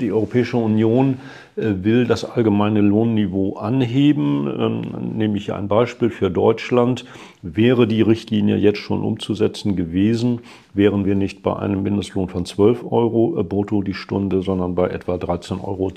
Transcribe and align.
Die 0.00 0.12
Europäische 0.12 0.56
Union 0.58 1.18
äh, 1.56 1.82
will 1.82 2.06
das 2.06 2.24
allgemeine 2.24 2.80
Lohnniveau 2.80 3.56
anheben. 3.56 4.46
Ähm, 4.46 5.16
nehme 5.16 5.36
ich 5.36 5.52
ein 5.52 5.66
Beispiel 5.66 6.10
für 6.10 6.30
Deutschland. 6.30 7.04
Wäre 7.42 7.88
die 7.88 8.02
Richtlinie 8.02 8.56
jetzt 8.56 8.78
schon 8.78 9.02
umzusetzen 9.02 9.74
gewesen, 9.74 10.40
wären 10.72 11.04
wir 11.04 11.16
nicht 11.16 11.42
bei 11.42 11.56
einem 11.56 11.82
Mindestlohn 11.82 12.28
von 12.28 12.44
12 12.44 12.84
Euro 12.84 13.40
äh, 13.40 13.42
brutto 13.42 13.82
die 13.82 13.94
Stunde, 13.94 14.42
sondern 14.42 14.76
bei 14.76 14.88
etwa 14.88 15.16
13,20 15.16 15.64
Euro. 15.64 15.90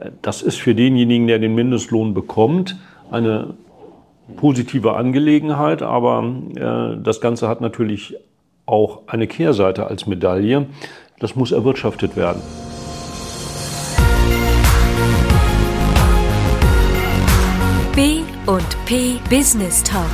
Äh, 0.00 0.10
das 0.22 0.40
ist 0.40 0.56
für 0.56 0.74
denjenigen, 0.74 1.26
der 1.26 1.38
den 1.38 1.54
Mindestlohn 1.54 2.14
bekommt, 2.14 2.76
eine 3.10 3.54
positive 4.36 4.96
Angelegenheit, 4.96 5.82
aber 5.82 6.34
das 7.00 7.20
Ganze 7.20 7.46
hat 7.46 7.60
natürlich 7.60 8.16
auch 8.66 9.02
eine 9.06 9.28
Kehrseite 9.28 9.86
als 9.86 10.08
Medaille. 10.08 10.66
Das 11.18 11.34
muss 11.34 11.50
erwirtschaftet 11.50 12.16
werden. 12.16 12.42
B 17.94 18.20
und 18.44 18.84
P 18.84 19.18
Business 19.30 19.82
Talk. 19.82 20.04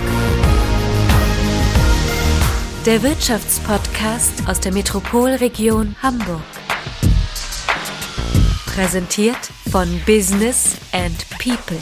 Der 2.86 3.02
Wirtschaftspodcast 3.02 4.48
aus 4.48 4.60
der 4.60 4.72
Metropolregion 4.72 5.96
Hamburg. 6.00 6.40
Präsentiert 8.66 9.50
von 9.70 9.88
Business 10.06 10.76
and 10.92 11.26
People. 11.38 11.78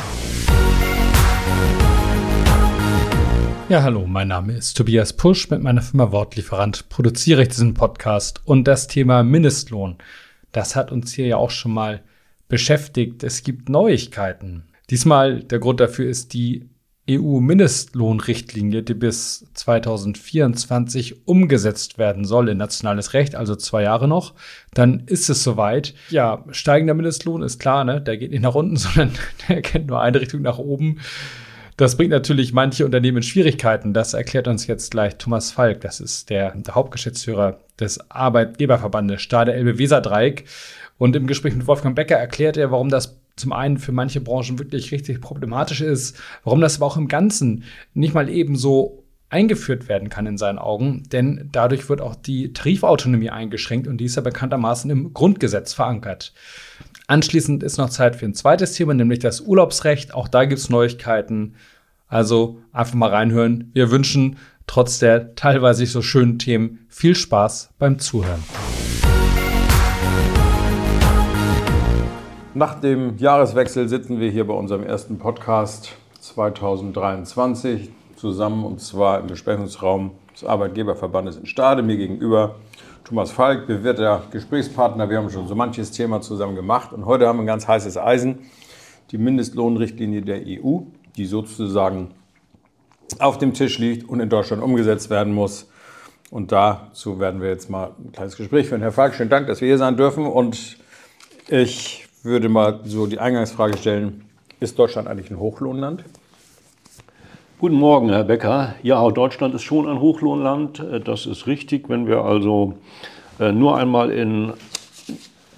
Ja, 3.71 3.85
hallo, 3.85 4.05
mein 4.05 4.27
Name 4.27 4.55
ist 4.55 4.77
Tobias 4.77 5.13
Pusch. 5.13 5.49
Mit 5.49 5.63
meiner 5.63 5.81
Firma 5.81 6.11
Wortlieferant 6.11 6.89
produziere 6.89 7.43
ich 7.43 7.51
diesen 7.51 7.73
Podcast 7.73 8.41
und 8.45 8.65
das 8.65 8.89
Thema 8.89 9.23
Mindestlohn. 9.23 9.95
Das 10.51 10.75
hat 10.75 10.91
uns 10.91 11.13
hier 11.13 11.29
ja 11.29 11.37
auch 11.37 11.51
schon 11.51 11.73
mal 11.73 12.03
beschäftigt. 12.49 13.23
Es 13.23 13.45
gibt 13.45 13.69
Neuigkeiten. 13.69 14.65
Diesmal 14.91 15.45
der 15.45 15.61
Grund 15.61 15.79
dafür 15.79 16.11
ist 16.11 16.33
die 16.33 16.69
EU-Mindestlohnrichtlinie, 17.09 18.83
die 18.83 18.95
bis 18.95 19.47
2024 19.55 21.29
umgesetzt 21.29 21.97
werden 21.97 22.25
soll 22.25 22.49
in 22.49 22.59
nationales 22.59 23.15
Recht, 23.15 23.37
also 23.37 23.55
zwei 23.55 23.85
Jahre 23.85 24.09
noch. 24.09 24.35
Dann 24.75 25.05
ist 25.07 25.31
es 25.31 25.45
soweit. 25.45 25.95
Ja, 26.09 26.45
steigender 26.51 26.95
Mindestlohn 26.95 27.43
ist 27.43 27.61
klar, 27.61 27.85
ne? 27.85 28.01
Der 28.01 28.17
geht 28.17 28.33
nicht 28.33 28.43
nach 28.43 28.57
unten, 28.57 28.77
sondern 28.79 29.13
der 29.49 29.63
kennt 29.63 29.87
nur 29.87 30.01
eine 30.01 30.21
Richtung 30.21 30.43
nach 30.43 30.59
oben. 30.59 30.99
Das 31.81 31.97
bringt 31.97 32.11
natürlich 32.11 32.53
manche 32.53 32.85
Unternehmen 32.85 33.17
in 33.17 33.23
Schwierigkeiten. 33.23 33.95
Das 33.95 34.13
erklärt 34.13 34.49
uns 34.49 34.67
jetzt 34.67 34.91
gleich 34.91 35.17
Thomas 35.17 35.51
Falk. 35.51 35.81
Das 35.81 35.99
ist 35.99 36.29
der, 36.29 36.55
der 36.55 36.75
Hauptgeschäftsführer 36.75 37.59
des 37.81 38.11
Arbeitgeberverbandes 38.11 39.23
Stade 39.23 39.55
Elbe 39.55 39.79
Weser 39.79 40.03
Dreieck. 40.03 40.45
Und 40.99 41.17
im 41.17 41.27
Gespräch 41.27 41.57
mit 41.57 41.67
Wolfgang 41.67 41.97
Becker 41.97 42.17
erklärt 42.17 42.59
er, 42.59 42.71
warum 42.71 42.91
das 42.91 43.17
zum 43.35 43.55
einen 43.55 43.79
für 43.79 43.93
manche 43.93 44.21
Branchen 44.21 44.59
wirklich 44.59 44.93
richtig 44.93 45.23
problematisch 45.23 45.81
ist, 45.81 46.21
warum 46.45 46.61
das 46.61 46.77
aber 46.77 46.85
auch 46.85 46.99
im 46.99 47.09
Ganzen 47.09 47.65
nicht 47.95 48.13
mal 48.13 48.29
eben 48.29 48.57
so 48.57 49.03
eingeführt 49.31 49.89
werden 49.89 50.11
kann 50.11 50.27
in 50.27 50.37
seinen 50.37 50.59
Augen, 50.59 51.05
denn 51.13 51.49
dadurch 51.53 51.89
wird 51.89 52.03
auch 52.03 52.17
die 52.17 52.53
Tarifautonomie 52.53 53.31
eingeschränkt 53.31 53.87
und 53.87 53.99
die 53.99 54.05
ist 54.05 54.17
ja 54.17 54.23
bekanntermaßen 54.23 54.91
im 54.91 55.15
Grundgesetz 55.15 55.73
verankert. 55.73 56.35
Anschließend 57.11 57.65
ist 57.65 57.77
noch 57.77 57.91
Zeit 57.91 58.15
für 58.15 58.25
ein 58.25 58.35
zweites 58.35 58.75
Thema, 58.75 58.95
nämlich 58.95 59.19
das 59.19 59.41
Urlaubsrecht. 59.41 60.15
Auch 60.15 60.29
da 60.29 60.45
gibt 60.45 60.61
es 60.61 60.71
Neuigkeiten. 60.71 61.57
Also 62.07 62.61
einfach 62.73 62.95
mal 62.95 63.11
reinhören. 63.11 63.69
Wir 63.73 63.91
wünschen 63.91 64.37
trotz 64.69 65.01
der 65.01 65.35
teilweise 65.35 65.85
so 65.87 66.03
schönen 66.03 66.39
Themen 66.39 66.87
viel 66.89 67.17
Spaß 67.17 67.71
beim 67.81 67.99
Zuhören. 67.99 68.45
Nach 72.55 72.81
dem 72.81 73.17
Jahreswechsel 73.17 73.89
sitzen 73.89 74.21
wir 74.21 74.31
hier 74.31 74.47
bei 74.47 74.55
unserem 74.55 74.85
ersten 74.85 75.19
Podcast 75.19 75.97
2023 76.21 77.91
zusammen 78.15 78.65
und 78.65 78.81
zwar 78.81 79.19
im 79.19 79.27
Besprechungsraum 79.27 80.13
des 80.41 80.49
Arbeitgeberverbandes 80.49 81.37
in 81.37 81.47
Stade, 81.47 81.83
mir 81.83 81.97
gegenüber 81.97 82.57
Thomas 83.05 83.31
Falk, 83.31 83.67
bewährter 83.67 84.23
Gesprächspartner. 84.31 85.11
Wir 85.11 85.19
haben 85.19 85.31
schon 85.31 85.49
so 85.49 85.55
manches 85.55 85.91
Thema 85.91 86.21
zusammen 86.21 86.55
gemacht 86.55 86.93
und 86.93 87.07
heute 87.07 87.27
haben 87.27 87.39
wir 87.39 87.43
ein 87.43 87.47
ganz 87.47 87.69
heißes 87.69 87.97
Eisen, 87.99 88.39
die 89.11 89.19
Mindestlohnrichtlinie 89.19 90.23
der 90.23 90.43
EU, 90.47 90.81
die 91.17 91.27
sozusagen 91.27 92.13
auf 93.19 93.39
dem 93.39 93.55
Tisch 93.55 93.79
liegt 93.79 94.09
und 94.09 94.21
in 94.21 94.29
Deutschland 94.29 94.63
umgesetzt 94.63 95.11
werden 95.11 95.35
muss. 95.35 95.69
Und 96.31 96.53
dazu 96.53 97.19
werden 97.19 97.43
wir 97.43 97.49
jetzt 97.49 97.69
mal 97.69 97.91
ein 97.99 98.13
kleines 98.13 98.37
Gespräch 98.37 98.69
führen. 98.69 98.83
Herr 98.83 98.93
Falk, 98.93 99.15
schönen 99.15 99.31
Dank, 99.31 99.49
dass 99.49 99.61
wir 99.61 99.67
hier 99.67 99.79
sein 99.79 99.97
dürfen. 99.97 100.27
Und 100.27 100.79
ich 101.49 102.07
würde 102.23 102.49
mal 102.49 102.81
so 102.85 103.09
die 103.09 103.19
Eingangsfrage 103.19 103.77
stellen, 103.77 104.25
ist 104.61 104.79
Deutschland 104.79 105.09
eigentlich 105.09 105.31
ein 105.31 105.41
Hochlohnland? 105.41 106.05
Guten 107.61 107.77
Morgen, 107.77 108.09
Herr 108.09 108.25
Becker. 108.25 108.75
Ja, 108.83 109.07
Deutschland 109.11 109.55
ist 109.55 109.65
schon 109.65 109.87
ein 109.87 110.01
Hochlohnland. 110.01 110.81
Äh, 110.81 110.99
das 110.99 111.27
ist 111.27 111.47
richtig. 111.47 111.91
Wenn 111.91 112.07
wir 112.07 112.25
also 112.25 112.73
äh, 113.39 113.53
nur 113.53 113.77
einmal 113.77 114.11
in 114.11 114.55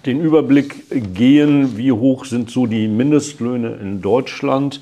den 0.05 0.21
Überblick 0.21 1.15
gehen, 1.15 1.77
wie 1.77 1.93
hoch 1.93 2.25
sind 2.25 2.51
so 2.51 2.67
die 2.67 2.89
Mindestlöhne 2.89 3.77
in 3.77 4.03
Deutschland, 4.03 4.81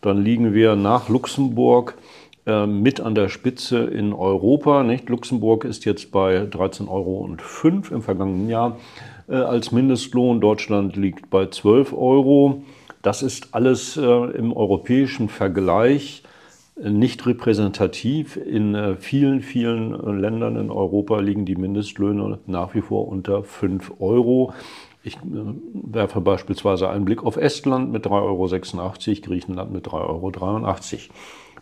dann 0.00 0.24
liegen 0.24 0.54
wir 0.54 0.74
nach 0.74 1.08
Luxemburg 1.08 1.94
äh, 2.46 2.66
mit 2.66 3.00
an 3.00 3.14
der 3.14 3.28
Spitze 3.28 3.84
in 3.84 4.12
Europa. 4.12 4.82
Nicht? 4.82 5.08
Luxemburg 5.08 5.64
ist 5.64 5.84
jetzt 5.84 6.10
bei 6.10 6.38
13,05 6.38 6.88
Euro 6.88 7.30
im 7.92 8.02
vergangenen 8.02 8.48
Jahr 8.48 8.76
als 9.28 9.70
Mindestlohn. 9.70 10.40
Deutschland 10.40 10.96
liegt 10.96 11.30
bei 11.30 11.46
12 11.46 11.92
Euro. 11.92 12.64
Das 13.02 13.22
ist 13.22 13.54
alles 13.54 13.96
im 13.96 14.52
europäischen 14.52 15.28
Vergleich 15.28 16.24
nicht 16.82 17.26
repräsentativ. 17.26 18.36
In 18.36 18.74
äh, 18.74 18.96
vielen, 18.96 19.40
vielen 19.40 19.92
äh, 19.94 20.12
Ländern 20.12 20.56
in 20.56 20.70
Europa 20.70 21.20
liegen 21.20 21.46
die 21.46 21.56
Mindestlöhne 21.56 22.38
nach 22.46 22.74
wie 22.74 22.82
vor 22.82 23.08
unter 23.08 23.44
5 23.44 23.94
Euro. 23.98 24.52
Ich 25.02 25.16
äh, 25.16 25.20
werfe 25.72 26.20
beispielsweise 26.20 26.90
einen 26.90 27.04
Blick 27.04 27.24
auf 27.24 27.36
Estland 27.36 27.92
mit 27.92 28.06
3,86 28.06 29.08
Euro, 29.08 29.20
Griechenland 29.22 29.72
mit 29.72 29.86
3,83 29.86 30.94
Euro. 30.94 31.14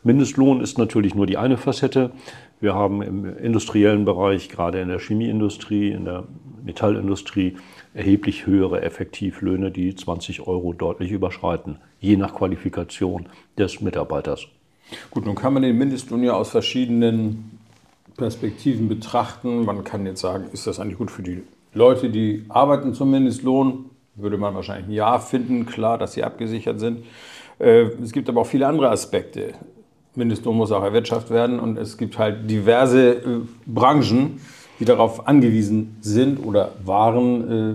Mindestlohn 0.03 0.61
ist 0.61 0.77
natürlich 0.77 1.15
nur 1.15 1.27
die 1.27 1.39
eine 1.39 1.57
Facette. 1.57 2.11
Wir 2.61 2.75
haben 2.75 3.01
im 3.01 3.25
industriellen 3.39 4.05
Bereich, 4.05 4.51
gerade 4.51 4.81
in 4.81 4.89
der 4.89 4.99
Chemieindustrie, 4.99 5.93
in 5.93 6.05
der 6.05 6.25
Metallindustrie, 6.63 7.57
erheblich 7.95 8.47
höhere 8.47 8.83
Effektivlöhne, 8.83 9.71
die 9.71 9.95
20 9.95 10.47
Euro 10.47 10.73
deutlich 10.73 11.11
überschreiten, 11.11 11.79
je 12.01 12.17
nach 12.17 12.35
Qualifikation 12.35 13.29
des 13.57 13.81
Mitarbeiters. 13.81 14.49
Gut, 15.11 15.27
nun 15.27 15.35
kann 15.35 15.55
man 15.55 15.63
den 15.63 15.77
Mindestlohn 15.77 16.23
ja 16.23 16.35
aus 16.35 16.51
verschiedenen 16.51 17.59
Perspektiven 18.17 18.89
betrachten. 18.89 19.65
Man 19.65 19.85
kann 19.85 20.07
jetzt 20.07 20.21
sagen, 20.21 20.47
ist 20.53 20.67
das 20.67 20.79
eigentlich 20.79 20.99
gut 20.99 21.11
für 21.11 21.23
die 21.23 21.43
Leute, 21.73 22.11
die 22.11 22.45
arbeiten 22.49 22.95
zum 22.95 23.11
Mindestlohn? 23.11 23.91
Würde 24.17 24.39
man 24.39 24.55
wahrscheinlich 24.55 24.87
ein 24.87 24.93
Ja 24.93 25.19
finden, 25.19 25.67
klar, 25.67 25.99
dass 25.99 26.13
sie 26.13 26.23
abgesichert 26.23 26.79
sind. 26.79 27.05
Äh, 27.59 27.87
es 28.03 28.13
gibt 28.13 28.29
aber 28.29 28.43
auch 28.43 28.47
viele 28.47 28.67
andere 28.67 28.91
Aspekte. 28.91 29.55
Mindestlohn 30.15 30.57
muss 30.57 30.71
auch 30.71 30.85
erwirtschaftet 30.85 31.31
werden 31.31 31.59
und 31.59 31.77
es 31.77 31.99
gibt 31.99 32.19
halt 32.19 32.49
diverse 32.49 33.15
äh, 33.15 33.41
Branchen, 33.67 34.41
die 34.79 34.85
darauf 34.85 35.27
angewiesen 35.27 35.97
sind 36.01 36.45
oder 36.45 36.73
waren, 36.85 37.51
äh, 37.51 37.75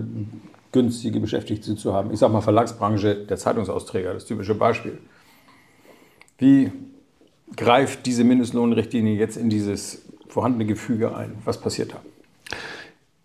günstige 0.72 1.20
Beschäftigte 1.20 1.76
zu 1.76 1.92
haben. 1.92 2.12
Ich 2.12 2.20
sage 2.20 2.32
mal 2.32 2.40
Verlagsbranche, 2.40 3.14
der 3.14 3.36
Zeitungsausträger, 3.36 4.14
das 4.14 4.24
typische 4.24 4.54
Beispiel. 4.54 4.98
Wie 6.38 6.70
greift 7.56 8.06
diese 8.06 8.24
Mindestlohnrichtlinie 8.24 9.14
jetzt 9.14 9.36
in 9.36 9.50
dieses 9.50 10.06
vorhandene 10.28 10.66
Gefüge 10.66 11.14
ein? 11.14 11.32
Was 11.44 11.60
passiert 11.60 11.92
da? 11.92 12.00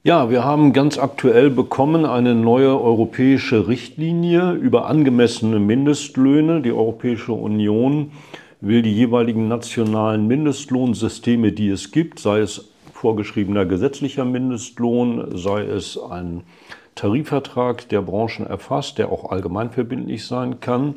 Ja, 0.03 0.29
wir 0.29 0.43
haben 0.43 0.71
ganz 0.71 0.99
aktuell 0.99 1.49
bekommen 1.49 2.05
eine 2.05 2.35
neue 2.35 2.79
europäische 2.79 3.67
Richtlinie 3.67 4.51
über 4.51 4.85
angemessene 4.85 5.59
Mindestlöhne. 5.59 6.61
Die 6.61 6.71
Europäische 6.71 7.33
Union 7.33 8.11
will 8.61 8.83
die 8.83 8.93
jeweiligen 8.93 9.47
nationalen 9.47 10.27
Mindestlohnsysteme, 10.27 11.53
die 11.53 11.69
es 11.69 11.91
gibt, 11.91 12.19
sei 12.19 12.39
es 12.39 12.69
vorgeschriebener 12.93 13.65
gesetzlicher 13.65 14.25
Mindestlohn, 14.25 15.35
sei 15.37 15.63
es 15.63 15.97
ein 15.97 16.43
Tarifvertrag 16.95 17.89
der 17.89 18.01
Branchen 18.01 18.47
erfasst, 18.47 18.97
der 18.97 19.11
auch 19.11 19.29
allgemeinverbindlich 19.29 20.25
sein 20.25 20.61
kann. 20.61 20.95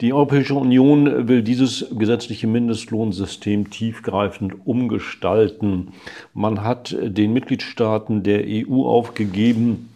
Die 0.00 0.14
Europäische 0.14 0.54
Union 0.54 1.28
will 1.28 1.42
dieses 1.42 1.86
gesetzliche 1.96 2.46
Mindestlohnsystem 2.46 3.70
tiefgreifend 3.70 4.66
umgestalten. 4.66 5.92
Man 6.32 6.64
hat 6.64 6.96
den 7.00 7.34
Mitgliedstaaten 7.34 8.22
der 8.22 8.44
EU 8.46 8.86
aufgegeben, 8.86 9.90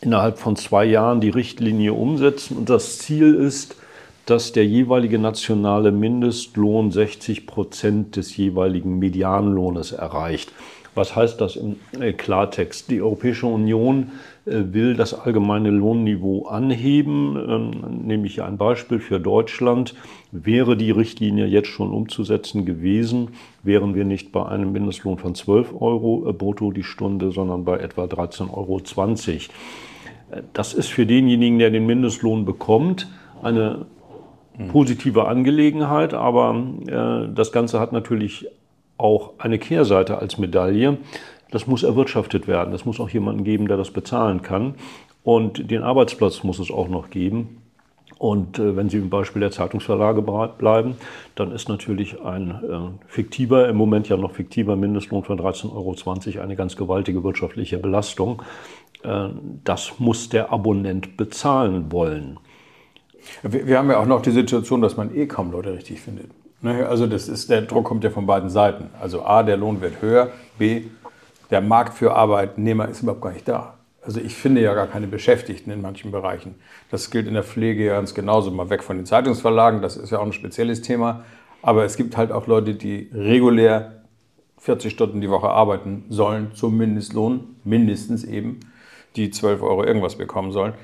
innerhalb 0.00 0.38
von 0.38 0.54
zwei 0.54 0.84
Jahren 0.84 1.20
die 1.20 1.30
Richtlinie 1.30 1.92
umsetzen. 1.92 2.56
Und 2.56 2.70
das 2.70 2.98
Ziel 2.98 3.34
ist, 3.34 3.76
dass 4.24 4.52
der 4.52 4.66
jeweilige 4.66 5.18
nationale 5.18 5.90
Mindestlohn 5.90 6.92
60 6.92 7.46
Prozent 7.46 8.16
des 8.16 8.36
jeweiligen 8.36 8.98
Medianlohnes 8.98 9.92
erreicht. 9.92 10.52
Was 10.94 11.14
heißt 11.14 11.40
das 11.40 11.56
im 11.56 11.76
Klartext? 12.16 12.90
Die 12.90 13.02
Europäische 13.02 13.46
Union 13.46 14.12
will 14.46 14.94
das 14.94 15.12
allgemeine 15.12 15.70
Lohnniveau 15.70 16.46
anheben. 16.46 17.36
Ähm, 17.36 18.06
nehme 18.06 18.26
ich 18.26 18.42
ein 18.42 18.56
Beispiel 18.56 19.00
für 19.00 19.18
Deutschland. 19.18 19.94
Wäre 20.30 20.76
die 20.76 20.92
Richtlinie 20.92 21.46
jetzt 21.46 21.68
schon 21.68 21.90
umzusetzen 21.90 22.64
gewesen, 22.64 23.30
wären 23.62 23.94
wir 23.94 24.04
nicht 24.04 24.32
bei 24.32 24.46
einem 24.46 24.72
Mindestlohn 24.72 25.18
von 25.18 25.34
12 25.34 25.74
Euro 25.80 26.32
brutto 26.32 26.70
die 26.70 26.84
Stunde, 26.84 27.32
sondern 27.32 27.64
bei 27.64 27.78
etwa 27.78 28.04
13,20 28.04 28.52
Euro. 28.52 28.80
Das 30.52 30.74
ist 30.74 30.88
für 30.88 31.06
denjenigen, 31.06 31.58
der 31.58 31.70
den 31.70 31.86
Mindestlohn 31.86 32.44
bekommt, 32.44 33.08
eine 33.42 33.86
positive 34.68 35.28
Angelegenheit, 35.28 36.14
aber 36.14 36.64
äh, 36.86 37.32
das 37.34 37.52
Ganze 37.52 37.78
hat 37.78 37.92
natürlich 37.92 38.46
auch 38.98 39.34
eine 39.38 39.58
Kehrseite 39.58 40.18
als 40.18 40.38
Medaille. 40.38 40.98
Das 41.50 41.66
muss 41.66 41.82
erwirtschaftet 41.82 42.48
werden. 42.48 42.74
Es 42.74 42.84
muss 42.84 43.00
auch 43.00 43.10
jemanden 43.10 43.44
geben, 43.44 43.68
der 43.68 43.76
das 43.76 43.90
bezahlen 43.90 44.42
kann. 44.42 44.74
Und 45.22 45.70
den 45.70 45.82
Arbeitsplatz 45.82 46.42
muss 46.42 46.58
es 46.58 46.70
auch 46.70 46.88
noch 46.88 47.10
geben. 47.10 47.62
Und 48.18 48.58
äh, 48.58 48.76
wenn 48.76 48.88
Sie 48.88 48.96
im 48.96 49.10
Beispiel 49.10 49.40
der 49.40 49.50
Zeitungsverlage 49.50 50.22
bleiben, 50.22 50.96
dann 51.34 51.52
ist 51.52 51.68
natürlich 51.68 52.22
ein 52.22 52.50
äh, 52.50 53.04
fiktiver, 53.08 53.68
im 53.68 53.76
Moment 53.76 54.08
ja 54.08 54.16
noch 54.16 54.32
fiktiver 54.32 54.74
Mindestlohn 54.74 55.22
von 55.22 55.38
13,20 55.38 55.74
Euro 55.74 56.42
eine 56.42 56.56
ganz 56.56 56.76
gewaltige 56.76 57.22
wirtschaftliche 57.24 57.78
Belastung. 57.78 58.42
Äh, 59.02 59.28
das 59.64 59.98
muss 59.98 60.30
der 60.30 60.50
Abonnent 60.50 61.16
bezahlen 61.16 61.92
wollen. 61.92 62.38
Wir, 63.42 63.66
wir, 63.66 63.78
haben 63.78 63.90
ja 63.90 63.98
auch 63.98 64.06
noch 64.06 64.22
die 64.22 64.30
Situation, 64.30 64.80
dass 64.80 64.96
man 64.96 65.14
eh 65.14 65.26
kaum 65.26 65.50
Leute 65.50 65.72
richtig 65.72 66.00
findet. 66.00 66.30
Ne? 66.62 66.86
Also 66.86 67.06
das 67.06 67.28
ist, 67.28 67.50
der 67.50 67.62
Druck 67.62 67.84
kommt 67.84 68.04
ja 68.04 68.10
von 68.10 68.26
beiden 68.26 68.48
Seiten. 68.48 68.90
Also 69.00 69.24
A, 69.24 69.42
der 69.42 69.56
Lohn 69.56 69.80
wird 69.80 70.00
höher, 70.00 70.30
B, 70.58 70.84
der 71.50 71.60
Markt 71.60 71.94
für 71.94 72.14
Arbeitnehmer 72.14 72.88
ist 72.88 73.02
überhaupt 73.02 73.22
gar 73.22 73.32
nicht 73.32 73.48
da. 73.48 73.74
Also 74.02 74.20
ich 74.20 74.34
finde 74.34 74.60
ja 74.60 74.74
gar 74.74 74.86
keine 74.86 75.08
Beschäftigten 75.08 75.70
in 75.70 75.82
manchen 75.82 76.12
Bereichen. 76.12 76.54
Das 76.90 77.10
gilt 77.10 77.26
in 77.26 77.34
der 77.34 77.42
Pflege 77.42 77.86
ganz 77.88 78.14
genauso. 78.14 78.50
Mal 78.52 78.70
weg 78.70 78.84
von 78.84 78.96
den 78.96 79.06
Zeitungsverlagen, 79.06 79.82
das 79.82 79.96
ist 79.96 80.10
ja 80.10 80.18
auch 80.18 80.24
ein 80.26 80.32
spezielles 80.32 80.82
Thema. 80.82 81.24
Aber 81.60 81.84
es 81.84 81.96
gibt 81.96 82.16
halt 82.16 82.30
auch 82.30 82.46
Leute, 82.46 82.74
die 82.74 83.10
regulär 83.12 84.04
40 84.58 84.92
Stunden 84.92 85.20
die 85.20 85.30
Woche 85.30 85.48
arbeiten 85.48 86.04
sollen, 86.08 86.54
zum 86.54 86.76
Mindestlohn, 86.76 87.56
mindestens 87.64 88.22
eben, 88.24 88.60
die 89.16 89.30
12 89.30 89.62
Euro 89.62 89.84
irgendwas 89.84 90.16
bekommen 90.16 90.52
sollen. 90.52 90.74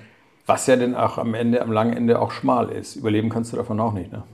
Was 0.47 0.67
ja 0.67 0.77
dann 0.77 0.97
auch 0.97 1.19
am 1.19 1.35
Ende, 1.35 1.63
am 1.63 1.71
langen 1.71 1.97
Ende 1.97 2.21
auch 2.21 2.33
schmal 2.33 2.71
ist. 2.71 2.97
Überleben 2.97 3.29
kannst 3.29 3.53
du 3.53 3.57
davon 3.57 3.79
auch 3.79 3.93
nicht. 3.93 4.11
Ne? 4.11 4.25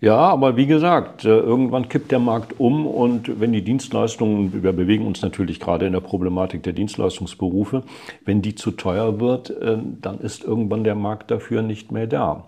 Ja, 0.00 0.16
aber 0.16 0.56
wie 0.56 0.66
gesagt, 0.66 1.24
äh, 1.24 1.28
irgendwann 1.28 1.88
kippt 1.88 2.12
der 2.12 2.18
Markt 2.18 2.60
um 2.60 2.86
und 2.86 3.40
wenn 3.40 3.52
die 3.52 3.62
Dienstleistungen, 3.62 4.62
wir 4.62 4.72
bewegen 4.72 5.06
uns 5.06 5.22
natürlich 5.22 5.58
gerade 5.58 5.86
in 5.86 5.92
der 5.94 6.00
Problematik 6.00 6.62
der 6.64 6.74
Dienstleistungsberufe, 6.74 7.82
wenn 8.24 8.42
die 8.42 8.54
zu 8.54 8.72
teuer 8.72 9.20
wird, 9.20 9.50
äh, 9.50 9.78
dann 10.02 10.18
ist 10.18 10.44
irgendwann 10.44 10.84
der 10.84 10.94
Markt 10.96 11.30
dafür 11.30 11.62
nicht 11.62 11.92
mehr 11.92 12.06
da. 12.06 12.44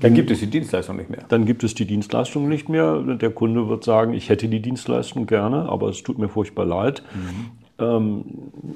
Dann 0.00 0.14
gibt 0.14 0.30
es 0.30 0.40
die 0.40 0.48
Dienstleistung 0.48 0.96
nicht 0.96 1.08
mehr. 1.08 1.24
Dann 1.28 1.46
gibt 1.46 1.62
es 1.64 1.74
die 1.74 1.86
Dienstleistung 1.86 2.48
nicht 2.48 2.68
mehr. 2.68 3.00
Der 3.00 3.30
Kunde 3.30 3.68
wird 3.68 3.84
sagen, 3.84 4.12
ich 4.12 4.28
hätte 4.28 4.48
die 4.48 4.60
Dienstleistung 4.60 5.26
gerne, 5.26 5.68
aber 5.68 5.88
es 5.88 6.02
tut 6.02 6.18
mir 6.18 6.28
furchtbar 6.28 6.66
leid. 6.66 7.02
Mhm. 7.14 7.84
Ähm, 7.84 8.24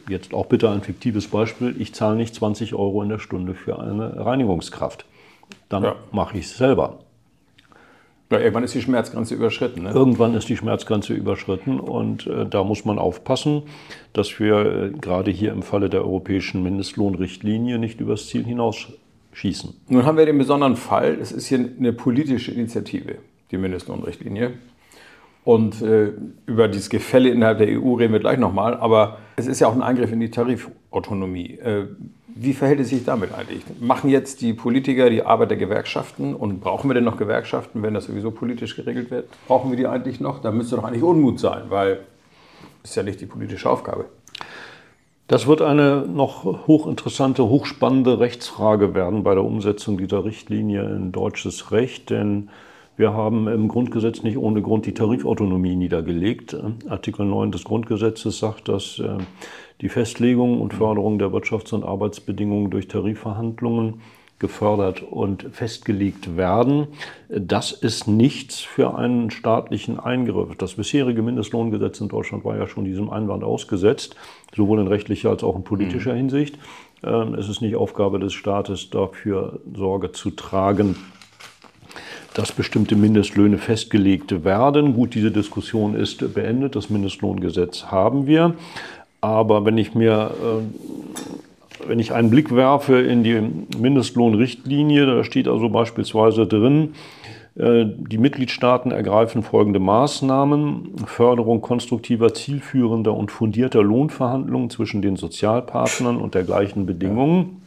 jetzt 0.09 0.33
auch 0.33 0.47
bitte 0.47 0.71
ein 0.71 0.81
fiktives 0.81 1.27
Beispiel. 1.27 1.75
Ich 1.79 1.93
zahle 1.93 2.17
nicht 2.17 2.35
20 2.35 2.75
Euro 2.75 3.03
in 3.03 3.09
der 3.09 3.19
Stunde 3.19 3.55
für 3.55 3.81
eine 3.81 4.25
Reinigungskraft. 4.25 5.05
Dann 5.69 5.83
ja. 5.83 5.97
mache 6.13 6.39
ich 6.39 6.47
es 6.47 6.57
selber. 6.57 7.01
Ja, 8.33 8.39
irgendwann 8.39 8.65
ist 8.65 8.75
die 8.75 8.81
Schmerzgrenze 8.81 9.35
überschritten. 9.35 9.83
Ne? 9.83 9.91
Irgendwann 9.91 10.35
ist 10.35 10.49
die 10.49 10.57
Schmerzgrenze 10.57 11.13
überschritten 11.13 11.79
und 11.79 12.27
äh, 12.27 12.47
da 12.47 12.65
muss 12.65 12.87
man 12.87 12.99
aufpassen, 12.99 13.65
dass 14.15 14.41
wir 14.41 14.57
äh, 14.57 14.91
gerade 14.91 15.31
hier 15.31 15.53
im 15.53 15.63
Falle 15.63 15.91
der 15.91 16.01
europäischen 16.01 16.63
Mindestlohnrichtlinie 16.63 17.79
nicht 17.79 18.01
übers 18.01 18.29
Ziel 18.29 18.45
hinausschießen. 18.45 19.75
Nun 19.89 20.07
haben 20.07 20.17
wir 20.17 20.25
den 20.25 20.39
besonderen 20.39 20.77
Fall, 20.77 21.19
es 21.21 21.31
ist 21.31 21.49
hier 21.49 21.59
eine 21.59 21.93
politische 21.93 22.53
Initiative, 22.53 23.17
die 23.51 23.59
Mindestlohnrichtlinie. 23.59 24.55
Und 25.45 25.83
äh, 25.83 26.13
über 26.47 26.69
dieses 26.69 26.89
Gefälle 26.89 27.29
innerhalb 27.29 27.59
der 27.59 27.69
EU 27.69 27.95
reden 27.95 28.15
wir 28.15 28.21
gleich 28.21 28.39
nochmal. 28.39 28.77
Aber 28.77 29.19
es 29.37 29.47
ist 29.47 29.61
ja 29.61 29.67
auch 29.67 29.75
ein 29.75 29.83
Eingriff 29.83 30.13
in 30.13 30.21
die 30.21 30.31
Tarifautonomie. 30.31 31.59
Wie 32.35 32.53
verhält 32.55 32.81
es 32.81 32.89
sich 32.89 33.05
damit 33.05 33.35
eigentlich? 33.35 33.63
Machen 33.81 34.09
jetzt 34.09 34.41
die 34.41 34.55
Politiker 34.55 35.11
die 35.11 35.23
Arbeit 35.23 35.51
der 35.51 35.59
Gewerkschaften 35.59 36.35
und 36.35 36.61
brauchen 36.61 36.89
wir 36.89 36.95
denn 36.95 37.05
noch 37.05 37.17
Gewerkschaften, 37.17 37.83
wenn 37.83 37.95
das 37.95 38.07
sowieso 38.07 38.31
politisch 38.31 38.75
geregelt 38.77 39.11
wird? 39.11 39.29
Brauchen 39.47 39.71
wir 39.71 39.77
die 39.77 39.87
eigentlich 39.87 40.21
noch? 40.21 40.41
Da 40.41 40.51
müsste 40.51 40.77
doch 40.77 40.85
eigentlich 40.85 41.03
Unmut 41.03 41.39
sein, 41.39 41.65
weil 41.69 42.01
das 42.83 42.91
ist 42.91 42.97
ja 42.97 43.03
nicht 43.03 43.21
die 43.21 43.27
politische 43.27 43.69
Aufgabe. 43.69 44.07
Das 45.29 45.47
wird 45.47 45.63
eine 45.63 46.07
noch 46.07 46.45
hochinteressante, 46.67 47.45
hochspannende 47.45 48.19
Rechtsfrage 48.19 48.95
werden 48.95 49.23
bei 49.23 49.35
der 49.35 49.45
Umsetzung 49.45 49.97
dieser 49.97 50.25
Richtlinie 50.25 50.83
in 50.85 51.13
deutsches 51.13 51.71
Recht, 51.71 52.11
denn 52.11 52.51
wir 52.97 53.15
haben 53.15 53.49
im 53.49 53.69
Grundgesetz 53.69 54.23
nicht 54.23 54.37
ohne 54.37 54.63
Grund 54.63 54.87
die 54.87 54.95
Tarifautonomie 54.95 55.77
niedergelegt. 55.77 56.57
Artikel 56.89 57.25
9 57.25 57.51
des 57.51 57.65
Grundgesetzes 57.65 58.39
sagt, 58.39 58.69
dass 58.69 58.99
äh, 58.99 59.19
die 59.81 59.89
Festlegung 59.89 60.61
und 60.61 60.75
Förderung 60.75 61.19
der 61.19 61.29
Wirtschafts- 61.29 61.75
und 61.75 61.85
Arbeitsbedingungen 61.85 62.71
durch 62.71 62.89
Tarifverhandlungen 62.89 64.01
gefördert 64.43 65.03
und 65.03 65.47
festgelegt 65.53 66.37
werden. 66.37 66.89
Das 67.29 67.71
ist 67.71 68.09
nichts 68.09 68.61
für 68.61 68.99
einen 68.99 69.31
staatlichen 69.31 70.01
Eingriff. 70.01 70.57
Das 70.57 70.75
bisherige 70.75 71.23
Mindestlohngesetz 71.23 72.01
in 72.01 72.09
Deutschland 72.09 72.45
war 72.45 72.57
ja 72.59 72.67
schon 72.67 72.85
diesem 72.85 73.09
Einwand 73.09 73.45
ausgesetzt, 73.45 74.17
sowohl 74.55 74.81
in 74.81 74.89
rechtlicher 74.89 75.31
als 75.31 75.45
auch 75.45 75.55
in 75.55 75.63
politischer 75.63 76.13
mhm. 76.13 76.19
Hinsicht. 76.19 76.59
Ähm, 77.05 77.35
es 77.35 77.49
ist 77.49 77.63
nicht 77.63 77.77
Aufgabe 77.77 78.19
des 78.19 78.33
Staates, 78.33 78.91
dafür 78.91 79.61
Sorge 79.75 80.11
zu 80.11 80.31
tragen, 80.31 80.97
dass 82.35 82.53
bestimmte 82.53 82.97
Mindestlöhne 82.97 83.59
festgelegt 83.59 84.45
werden. 84.45 84.95
Gut, 84.95 85.15
diese 85.15 85.31
Diskussion 85.31 85.95
ist 85.95 86.35
beendet. 86.35 86.77
Das 86.77 86.91
Mindestlohngesetz 86.91 87.87
haben 87.87 88.27
wir. 88.27 88.55
Aber 89.21 89.65
wenn 89.65 89.79
ich 89.79 89.95
mir, 89.95 90.33
äh, 90.43 91.89
wenn 91.89 91.99
ich 91.99 92.13
einen 92.13 92.31
Blick 92.31 92.55
werfe 92.55 93.01
in 93.01 93.23
die 93.23 93.41
Mindestlohnrichtlinie, 93.79 95.07
da 95.07 95.25
steht 95.25 95.49
also 95.49 95.69
beispielsweise 95.69 96.47
drin, 96.47 96.95
äh, 97.57 97.85
die 97.87 98.19
Mitgliedstaaten 98.19 98.93
ergreifen 98.93 99.43
folgende 99.43 99.79
Maßnahmen. 99.79 100.95
Förderung 101.07 101.61
konstruktiver, 101.61 102.33
zielführender 102.33 103.15
und 103.15 103.31
fundierter 103.31 103.83
Lohnverhandlungen 103.83 104.71
zwischen 104.71 105.03
den 105.03 105.17
Sozialpartnern 105.17 106.17
und 106.17 106.35
der 106.35 106.45
gleichen 106.45 106.87
Bedingungen. 106.87 107.63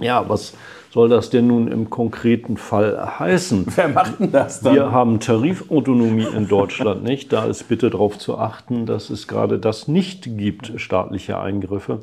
Ja, 0.00 0.26
was 0.28 0.54
soll 0.98 1.08
das 1.08 1.30
denn 1.30 1.46
nun 1.46 1.68
im 1.68 1.90
konkreten 1.90 2.56
Fall 2.56 3.20
heißen? 3.20 3.66
Wer 3.76 3.86
macht 3.86 4.18
denn 4.18 4.32
das 4.32 4.62
dann? 4.62 4.74
Wir 4.74 4.90
haben 4.90 5.20
Tarifautonomie 5.20 6.26
in 6.26 6.48
Deutschland 6.48 7.04
nicht. 7.04 7.32
Da 7.32 7.44
ist 7.44 7.68
bitte 7.68 7.88
darauf 7.88 8.18
zu 8.18 8.36
achten, 8.36 8.84
dass 8.84 9.08
es 9.08 9.28
gerade 9.28 9.60
das 9.60 9.86
nicht 9.86 10.24
gibt, 10.36 10.72
staatliche 10.74 11.38
Eingriffe 11.38 12.00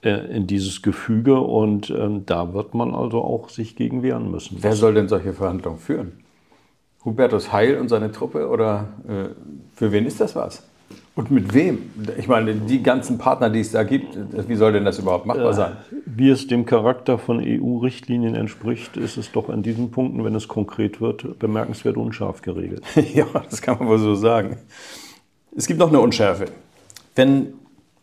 äh, 0.00 0.34
in 0.34 0.46
dieses 0.46 0.80
Gefüge. 0.80 1.38
Und 1.38 1.90
ähm, 1.90 2.24
da 2.24 2.54
wird 2.54 2.72
man 2.72 2.94
also 2.94 3.20
auch 3.20 3.50
sich 3.50 3.76
gegen 3.76 4.02
wehren 4.02 4.30
müssen. 4.30 4.56
Wer 4.62 4.72
soll 4.72 4.94
denn 4.94 5.08
solche 5.08 5.34
Verhandlungen 5.34 5.78
führen? 5.78 6.12
Hubertus 7.04 7.52
Heil 7.52 7.76
und 7.76 7.90
seine 7.90 8.10
Truppe? 8.10 8.48
Oder 8.48 8.88
äh, 9.06 9.28
für 9.74 9.92
wen 9.92 10.06
ist 10.06 10.18
das 10.18 10.34
was? 10.34 10.66
Und 11.14 11.30
mit 11.30 11.52
wem? 11.52 11.90
Ich 12.18 12.28
meine, 12.28 12.54
die 12.54 12.82
ganzen 12.82 13.18
Partner, 13.18 13.50
die 13.50 13.60
es 13.60 13.72
da 13.72 13.82
gibt, 13.82 14.16
wie 14.48 14.54
soll 14.54 14.72
denn 14.72 14.84
das 14.84 14.98
überhaupt 14.98 15.26
machbar 15.26 15.52
sein? 15.52 15.76
Wie 16.06 16.30
es 16.30 16.46
dem 16.46 16.64
Charakter 16.64 17.18
von 17.18 17.40
EU-Richtlinien 17.40 18.34
entspricht, 18.34 18.96
ist 18.96 19.16
es 19.16 19.30
doch 19.30 19.48
an 19.48 19.62
diesen 19.62 19.90
Punkten, 19.90 20.24
wenn 20.24 20.34
es 20.34 20.48
konkret 20.48 21.00
wird, 21.00 21.38
bemerkenswert 21.38 21.96
unscharf 21.96 22.42
geregelt. 22.42 22.82
ja, 23.14 23.26
das 23.48 23.60
kann 23.60 23.78
man 23.78 23.88
wohl 23.88 23.98
so 23.98 24.14
sagen. 24.14 24.56
Es 25.56 25.66
gibt 25.66 25.78
noch 25.78 25.88
eine 25.88 26.00
Unschärfe. 26.00 26.46
Wenn 27.16 27.54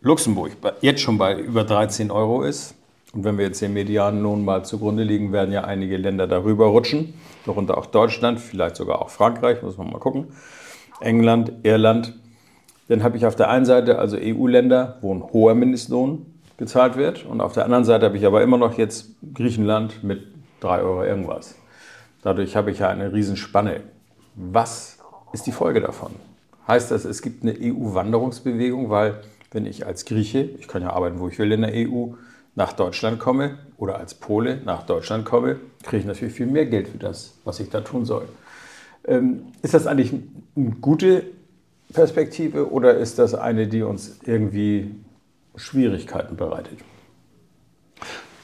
Luxemburg 0.02 0.52
jetzt 0.82 1.02
schon 1.02 1.18
bei 1.18 1.40
über 1.40 1.64
13 1.64 2.12
Euro 2.12 2.44
ist, 2.44 2.76
und 3.14 3.24
wenn 3.24 3.38
wir 3.38 3.46
jetzt 3.46 3.62
den 3.62 3.74
Medianlohn 3.74 4.46
mal 4.46 4.64
zugrunde 4.64 5.04
liegen, 5.04 5.32
werden 5.32 5.52
ja 5.52 5.64
einige 5.64 5.98
Länder 5.98 6.28
darüber 6.28 6.68
rutschen, 6.68 7.14
darunter 7.46 7.78
auch 7.78 7.88
Deutschland, 7.88 8.40
vielleicht 8.40 8.76
sogar 8.76 9.02
auch 9.02 9.10
Frankreich, 9.10 9.64
muss 9.64 9.78
man 9.78 9.90
mal 9.90 10.00
gucken, 10.00 10.28
England, 11.00 11.52
Irland, 11.64 12.14
dann 12.88 13.04
habe 13.04 13.18
ich 13.18 13.26
auf 13.26 13.36
der 13.36 13.50
einen 13.50 13.66
Seite 13.66 14.00
also 14.00 14.18
EU-Länder, 14.20 14.98
wo 15.02 15.14
ein 15.14 15.24
hoher 15.24 15.56
Mindestlohn 15.56 16.26
gezahlt 16.58 16.98
wird. 16.98 17.26
Und 17.26 17.42
auf 17.42 17.54
der 17.54 17.66
anderen 17.66 17.84
Seite 17.84 18.06
habe 18.06 18.18
ich 18.18 18.26
aber 18.26 18.42
immer 18.42 18.58
noch 18.58 18.78
jetzt 18.78 19.12
Griechenland 19.34 20.04
mit 20.04 20.24
3 20.62 20.82
Euro 20.82 21.04
irgendwas. 21.04 21.56
Dadurch 22.24 22.56
habe 22.56 22.72
ich 22.72 22.80
ja 22.80 22.90
eine 22.90 23.14
Riesenspanne. 23.14 23.82
Was 24.36 24.98
ist 25.34 25.46
die 25.46 25.52
Folge 25.52 25.82
davon? 25.82 26.12
Heißt 26.68 26.92
das, 26.92 27.06
es 27.06 27.22
gibt 27.22 27.44
eine 27.44 27.56
EU-Wanderungsbewegung, 27.60 28.90
weil 28.90 29.22
wenn 29.52 29.66
ich 29.66 29.86
als 29.86 30.06
Grieche, 30.06 30.42
ich 30.42 30.68
kann 30.68 30.82
ja 30.82 30.92
arbeiten, 30.92 31.20
wo 31.20 31.28
ich 31.28 31.40
will 31.40 31.52
in 31.52 31.62
der 31.62 31.74
EU, 31.74 32.14
nach 32.56 32.74
Deutschland 32.74 33.20
komme 33.20 33.60
oder 33.78 34.00
als 34.00 34.16
Pole 34.16 34.62
nach 34.66 34.84
Deutschland 34.84 35.26
komme, 35.26 35.60
kriege 35.84 36.02
ich 36.02 36.06
natürlich 36.06 36.34
viel 36.34 36.48
mehr 36.48 36.66
Geld 36.66 36.88
für 36.88 36.98
das, 36.98 37.36
was 37.46 37.60
ich 37.60 37.70
da 37.70 37.82
tun 37.82 38.04
soll. 38.04 38.28
Ähm, 39.06 39.44
ist 39.62 39.76
das 39.76 39.86
eigentlich 39.86 40.12
eine 40.56 40.72
gute 40.82 41.24
Perspektive 41.94 42.72
oder 42.72 42.96
ist 42.96 43.20
das 43.20 43.34
eine, 43.34 43.68
die 43.68 43.82
uns 43.82 44.20
irgendwie 44.26 44.96
Schwierigkeiten 45.56 46.36
bereitet? 46.36 46.80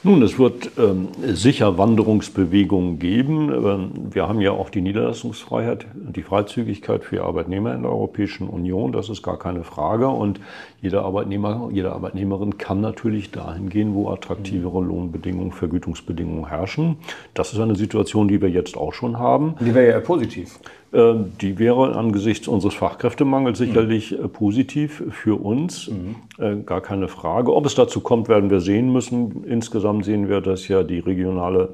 Nun, 0.05 0.21
es 0.21 0.37
wird 0.37 0.71
ähm, 0.77 1.07
sicher 1.33 1.77
Wanderungsbewegungen 1.77 2.99
geben. 2.99 3.49
Ähm, 3.49 3.91
wir 4.13 4.27
haben 4.27 4.41
ja 4.41 4.51
auch 4.51 4.69
die 4.69 4.81
Niederlassungsfreiheit, 4.81 5.85
die 5.93 6.23
Freizügigkeit 6.23 7.05
für 7.05 7.23
Arbeitnehmer 7.23 7.73
in 7.73 7.83
der 7.83 7.91
Europäischen 7.91 8.49
Union. 8.49 8.91
Das 8.91 9.07
ist 9.07 9.23
gar 9.23 9.39
keine 9.39 9.63
Frage. 9.63 10.09
Und 10.09 10.41
jeder 10.81 11.05
Arbeitnehmer, 11.05 11.69
jede 11.71 11.93
Arbeitnehmerin 11.93 12.57
kann 12.57 12.81
natürlich 12.81 13.31
dahin 13.31 13.69
gehen, 13.69 13.93
wo 13.93 14.09
attraktivere 14.09 14.81
Lohnbedingungen, 14.81 15.53
Vergütungsbedingungen 15.53 16.49
herrschen. 16.49 16.97
Das 17.33 17.53
ist 17.53 17.59
eine 17.61 17.75
Situation, 17.75 18.27
die 18.27 18.41
wir 18.41 18.49
jetzt 18.49 18.75
auch 18.75 18.93
schon 18.93 19.17
haben. 19.19 19.55
Die 19.61 19.73
wäre 19.73 19.89
ja 19.89 19.99
positiv. 20.01 20.59
Äh, 20.93 21.15
die 21.41 21.59
wäre 21.59 21.95
angesichts 21.95 22.47
unseres 22.47 22.75
Fachkräftemangels 22.75 23.57
sicherlich 23.57 24.11
mhm. 24.11 24.29
positiv 24.29 25.03
für 25.09 25.41
uns, 25.41 25.89
mhm. 25.89 26.65
gar 26.65 26.81
keine 26.81 27.07
Frage. 27.07 27.53
Ob 27.53 27.65
es 27.65 27.75
dazu 27.75 27.99
kommt, 27.99 28.29
werden 28.29 28.49
wir 28.49 28.61
sehen 28.61 28.93
müssen. 28.93 29.43
Insgesamt 29.43 30.05
sehen 30.05 30.29
wir, 30.29 30.41
dass 30.41 30.67
ja 30.67 30.83
die 30.83 30.99
regionale 30.99 31.73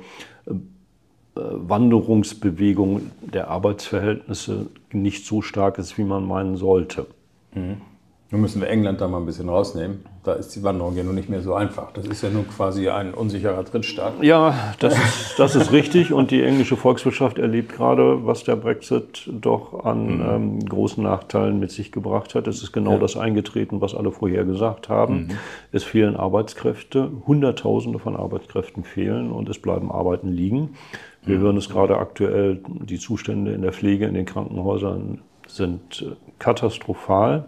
Wanderungsbewegung 1.36 3.12
der 3.22 3.50
Arbeitsverhältnisse 3.50 4.68
nicht 4.92 5.26
so 5.26 5.42
stark 5.42 5.78
ist, 5.78 5.98
wie 5.98 6.04
man 6.04 6.28
meinen 6.28 6.58
sollte. 6.58 7.06
Mhm. 7.54 7.78
Nun 8.32 8.42
müssen 8.42 8.62
wir 8.62 8.70
England 8.70 9.02
da 9.02 9.08
mal 9.08 9.18
ein 9.18 9.26
bisschen 9.26 9.50
rausnehmen. 9.50 10.06
Da 10.24 10.34
ist 10.34 10.56
die 10.56 10.62
Wanderung 10.62 10.96
ja 10.96 11.04
nun 11.04 11.16
nicht 11.16 11.30
mehr 11.30 11.42
so 11.42 11.56
einfach. 11.56 11.92
Das 11.94 12.06
ist 12.06 12.22
ja 12.22 12.30
nun 12.30 12.48
quasi 12.48 12.88
ein 12.88 13.16
unsicherer 13.16 13.64
Drittstaat. 13.64 14.22
Ja, 14.22 14.54
das 14.78 14.94
ist, 14.94 15.40
das 15.40 15.56
ist 15.56 15.72
richtig. 15.72 16.14
Und 16.14 16.30
die 16.30 16.44
englische 16.44 16.78
Volkswirtschaft 16.78 17.40
erlebt 17.40 17.76
gerade, 17.76 18.28
was 18.28 18.44
der 18.44 18.56
Brexit 18.56 19.28
doch 19.34 19.84
an 19.84 20.18
mhm. 20.18 20.30
ähm, 20.30 20.60
großen 20.60 21.04
Nachteilen 21.04 21.60
mit 21.60 21.72
sich 21.72 21.92
gebracht 21.92 22.36
hat. 22.36 22.46
Es 22.48 22.62
ist 22.62 22.72
genau 22.72 22.94
ja. 22.94 23.00
das 23.00 23.18
eingetreten, 23.18 23.82
was 23.82 23.96
alle 23.96 24.12
vorher 24.12 24.46
gesagt 24.46 24.90
haben. 24.90 25.16
Mhm. 25.16 25.30
Es 25.72 25.84
fehlen 25.84 26.16
Arbeitskräfte. 26.16 27.12
Hunderttausende 27.26 27.98
von 27.98 28.16
Arbeitskräften 28.16 28.84
fehlen 28.84 29.32
und 29.32 29.50
es 29.50 29.58
bleiben 29.58 29.92
Arbeiten 29.92 30.28
liegen. 30.28 30.76
Wir 31.24 31.40
mhm. 31.40 31.42
hören 31.42 31.58
es 31.58 31.68
gerade 31.68 31.98
aktuell, 31.98 32.62
die 32.68 33.00
Zustände 33.00 33.54
in 33.54 33.64
der 33.64 33.74
Pflege, 33.74 34.06
in 34.06 34.14
den 34.14 34.28
Krankenhäusern 34.28 35.22
sind 35.48 36.04
äh, 36.04 36.16
katastrophal. 36.38 37.46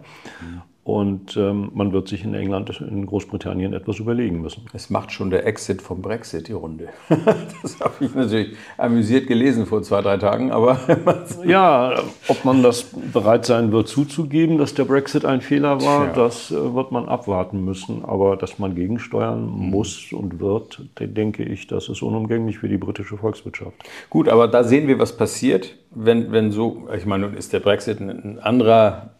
Und 0.84 1.36
ähm, 1.36 1.70
man 1.74 1.92
wird 1.92 2.08
sich 2.08 2.24
in 2.24 2.34
England, 2.34 2.80
in 2.80 3.06
Großbritannien 3.06 3.72
etwas 3.72 4.00
überlegen 4.00 4.42
müssen. 4.42 4.66
Es 4.72 4.90
macht 4.90 5.12
schon 5.12 5.30
der 5.30 5.46
Exit 5.46 5.80
vom 5.80 6.02
Brexit 6.02 6.48
die 6.48 6.54
Runde. 6.54 6.88
das 7.62 7.78
habe 7.78 8.04
ich 8.04 8.12
natürlich 8.12 8.56
amüsiert 8.78 9.28
gelesen 9.28 9.66
vor 9.66 9.84
zwei, 9.84 10.02
drei 10.02 10.16
Tagen. 10.16 10.50
Aber 10.50 10.80
ja, 11.46 12.02
ob 12.26 12.44
man 12.44 12.64
das 12.64 12.82
bereit 13.12 13.46
sein 13.46 13.70
wird 13.70 13.86
zuzugeben, 13.86 14.58
dass 14.58 14.74
der 14.74 14.84
Brexit 14.84 15.24
ein 15.24 15.40
Fehler 15.40 15.80
war, 15.82 16.06
ja. 16.06 16.12
das 16.14 16.50
äh, 16.50 16.74
wird 16.74 16.90
man 16.90 17.08
abwarten 17.08 17.64
müssen. 17.64 18.04
Aber 18.04 18.36
dass 18.36 18.58
man 18.58 18.74
gegensteuern 18.74 19.44
mhm. 19.44 19.70
muss 19.70 20.12
und 20.12 20.40
wird, 20.40 20.82
denke 20.98 21.44
ich, 21.44 21.68
das 21.68 21.88
ist 21.88 22.02
unumgänglich 22.02 22.58
für 22.58 22.68
die 22.68 22.78
britische 22.78 23.16
Volkswirtschaft. 23.16 23.76
Gut, 24.10 24.28
aber 24.28 24.48
da 24.48 24.64
sehen 24.64 24.88
wir, 24.88 24.98
was 24.98 25.16
passiert, 25.16 25.76
wenn, 25.92 26.32
wenn 26.32 26.50
so, 26.50 26.88
ich 26.96 27.06
meine, 27.06 27.28
nun 27.28 27.36
ist 27.36 27.52
der 27.52 27.60
Brexit 27.60 28.00
ein 28.00 28.40
anderer 28.40 29.10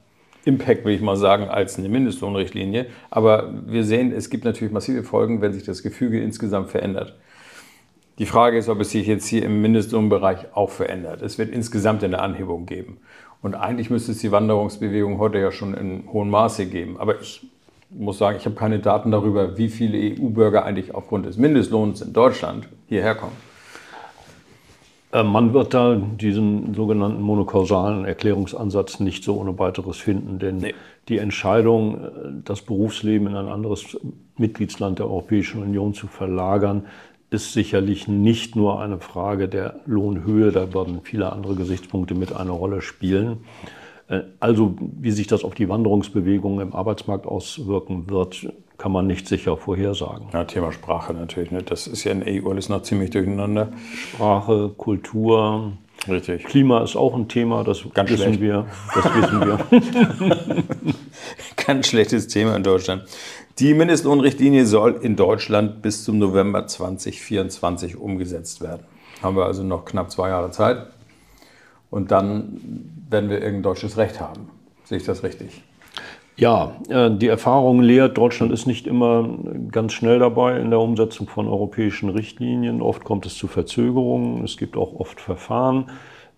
Impact, 0.44 0.84
will 0.84 0.94
ich 0.94 1.00
mal 1.00 1.16
sagen, 1.16 1.48
als 1.48 1.78
eine 1.78 1.88
Mindestlohnrichtlinie. 1.88 2.86
Aber 3.10 3.52
wir 3.66 3.84
sehen, 3.84 4.12
es 4.12 4.30
gibt 4.30 4.44
natürlich 4.44 4.72
massive 4.72 5.04
Folgen, 5.04 5.40
wenn 5.40 5.52
sich 5.52 5.64
das 5.64 5.82
Gefüge 5.82 6.20
insgesamt 6.20 6.70
verändert. 6.70 7.16
Die 8.18 8.26
Frage 8.26 8.58
ist, 8.58 8.68
ob 8.68 8.80
es 8.80 8.90
sich 8.90 9.06
jetzt 9.06 9.26
hier 9.26 9.44
im 9.44 9.62
Mindestlohnbereich 9.62 10.54
auch 10.54 10.70
verändert. 10.70 11.22
Es 11.22 11.38
wird 11.38 11.50
insgesamt 11.50 12.04
eine 12.04 12.20
Anhebung 12.20 12.66
geben. 12.66 12.98
Und 13.40 13.54
eigentlich 13.54 13.90
müsste 13.90 14.12
es 14.12 14.18
die 14.18 14.30
Wanderungsbewegung 14.30 15.18
heute 15.18 15.38
ja 15.38 15.50
schon 15.50 15.74
in 15.74 16.04
hohem 16.12 16.30
Maße 16.30 16.66
geben. 16.66 16.98
Aber 16.98 17.20
ich 17.20 17.46
muss 17.90 18.18
sagen, 18.18 18.36
ich 18.36 18.44
habe 18.44 18.54
keine 18.54 18.78
Daten 18.78 19.10
darüber, 19.10 19.56
wie 19.58 19.68
viele 19.68 19.98
EU-Bürger 19.98 20.64
eigentlich 20.64 20.94
aufgrund 20.94 21.26
des 21.26 21.36
Mindestlohns 21.36 22.02
in 22.02 22.12
Deutschland 22.12 22.68
hierher 22.86 23.14
kommen. 23.14 23.36
Man 25.14 25.52
wird 25.52 25.74
da 25.74 25.94
diesen 25.94 26.72
sogenannten 26.72 27.20
monokausalen 27.20 28.06
Erklärungsansatz 28.06 28.98
nicht 28.98 29.24
so 29.24 29.38
ohne 29.38 29.58
weiteres 29.58 29.98
finden, 29.98 30.38
denn 30.38 30.56
nee. 30.56 30.74
die 31.08 31.18
Entscheidung, 31.18 31.96
äh, 31.96 32.08
das 32.44 32.62
Berufsleben 32.62 33.26
in 33.26 33.36
ein 33.36 33.48
anderes 33.48 33.98
Mitgliedsland 34.38 34.98
der 34.98 35.06
Europäischen 35.06 35.62
Union 35.62 35.92
zu 35.92 36.06
verlagern, 36.06 36.86
ist 37.28 37.52
sicherlich 37.52 38.08
nicht 38.08 38.56
nur 38.56 38.80
eine 38.80 39.00
Frage 39.00 39.48
der 39.48 39.80
Lohnhöhe, 39.84 40.50
da 40.50 40.72
werden 40.72 41.00
viele 41.02 41.30
andere 41.30 41.56
Gesichtspunkte 41.56 42.14
mit 42.14 42.34
eine 42.34 42.50
Rolle 42.50 42.80
spielen. 42.80 43.38
Äh, 44.08 44.22
also 44.40 44.76
wie 44.80 45.10
sich 45.10 45.26
das 45.26 45.44
auf 45.44 45.54
die 45.54 45.68
Wanderungsbewegungen 45.68 46.60
im 46.60 46.74
Arbeitsmarkt 46.74 47.26
auswirken 47.26 48.08
wird, 48.08 48.50
kann 48.82 48.90
man 48.90 49.06
nicht 49.06 49.28
sicher 49.28 49.56
vorhersagen. 49.56 50.26
Ja, 50.32 50.42
Thema 50.42 50.72
Sprache 50.72 51.14
natürlich. 51.14 51.52
Ne? 51.52 51.62
Das 51.62 51.86
ist 51.86 52.02
ja 52.02 52.10
in 52.10 52.24
der 52.24 52.42
EU 52.42 52.50
alles 52.50 52.68
noch 52.68 52.82
ziemlich 52.82 53.10
durcheinander. 53.10 53.68
Sprache, 54.12 54.70
Kultur. 54.76 55.74
Richtig. 56.08 56.42
Klima 56.46 56.82
ist 56.82 56.96
auch 56.96 57.14
ein 57.14 57.28
Thema, 57.28 57.62
das 57.62 57.84
Ganz 57.94 58.10
wissen 58.10 58.34
schlecht. 58.34 58.40
wir. 58.40 58.66
Das 58.92 59.04
wissen 59.04 59.40
wir. 59.40 60.64
Ganz 61.64 61.86
schlechtes 61.86 62.26
Thema 62.26 62.56
in 62.56 62.64
Deutschland. 62.64 63.04
Die 63.60 63.72
Mindestlohnrichtlinie 63.72 64.66
soll 64.66 64.98
in 65.00 65.14
Deutschland 65.14 65.80
bis 65.80 66.02
zum 66.02 66.18
November 66.18 66.66
2024 66.66 67.96
umgesetzt 67.96 68.62
werden. 68.62 68.82
Haben 69.22 69.36
wir 69.36 69.46
also 69.46 69.62
noch 69.62 69.84
knapp 69.84 70.10
zwei 70.10 70.30
Jahre 70.30 70.50
Zeit. 70.50 70.88
Und 71.88 72.10
dann 72.10 73.04
werden 73.08 73.30
wir 73.30 73.36
irgendein 73.36 73.62
deutsches 73.62 73.96
Recht 73.96 74.18
haben. 74.18 74.50
Sehe 74.82 74.98
ich 74.98 75.04
das 75.04 75.22
richtig? 75.22 75.62
Ja, 76.36 76.76
äh, 76.88 77.10
die 77.10 77.28
Erfahrung 77.28 77.80
lehrt, 77.80 78.16
Deutschland 78.16 78.52
ist 78.52 78.66
nicht 78.66 78.86
immer 78.86 79.28
ganz 79.70 79.92
schnell 79.92 80.18
dabei 80.18 80.58
in 80.58 80.70
der 80.70 80.80
Umsetzung 80.80 81.28
von 81.28 81.46
europäischen 81.46 82.08
Richtlinien. 82.08 82.80
Oft 82.80 83.04
kommt 83.04 83.26
es 83.26 83.36
zu 83.36 83.48
Verzögerungen. 83.48 84.42
Es 84.42 84.56
gibt 84.56 84.76
auch 84.76 84.98
oft 84.98 85.20
Verfahren 85.20 85.86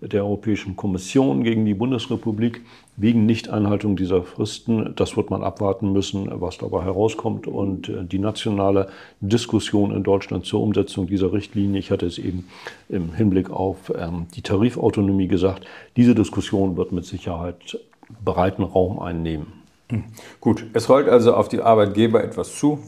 der 0.00 0.24
Europäischen 0.24 0.76
Kommission 0.76 1.44
gegen 1.44 1.64
die 1.64 1.74
Bundesrepublik 1.74 2.62
wegen 2.96 3.26
Nichteinhaltung 3.26 3.96
dieser 3.96 4.22
Fristen. 4.22 4.92
Das 4.96 5.16
wird 5.16 5.30
man 5.30 5.42
abwarten 5.42 5.92
müssen, 5.92 6.28
was 6.40 6.58
dabei 6.58 6.82
herauskommt. 6.82 7.46
Und 7.46 7.88
äh, 7.88 8.04
die 8.04 8.18
nationale 8.18 8.88
Diskussion 9.20 9.94
in 9.94 10.02
Deutschland 10.02 10.44
zur 10.44 10.60
Umsetzung 10.60 11.06
dieser 11.06 11.32
Richtlinie, 11.32 11.78
ich 11.78 11.90
hatte 11.90 12.06
es 12.06 12.18
eben 12.18 12.48
im 12.88 13.14
Hinblick 13.14 13.50
auf 13.50 13.92
ähm, 13.96 14.26
die 14.34 14.42
Tarifautonomie 14.42 15.28
gesagt, 15.28 15.66
diese 15.96 16.14
Diskussion 16.14 16.76
wird 16.76 16.92
mit 16.92 17.04
Sicherheit 17.04 17.78
breiten 18.24 18.62
Raum 18.62 18.98
einnehmen. 18.98 19.63
Gut, 20.40 20.66
es 20.72 20.88
rollt 20.88 21.08
also 21.08 21.34
auf 21.34 21.48
die 21.48 21.60
Arbeitgeber 21.60 22.22
etwas 22.22 22.56
zu, 22.56 22.80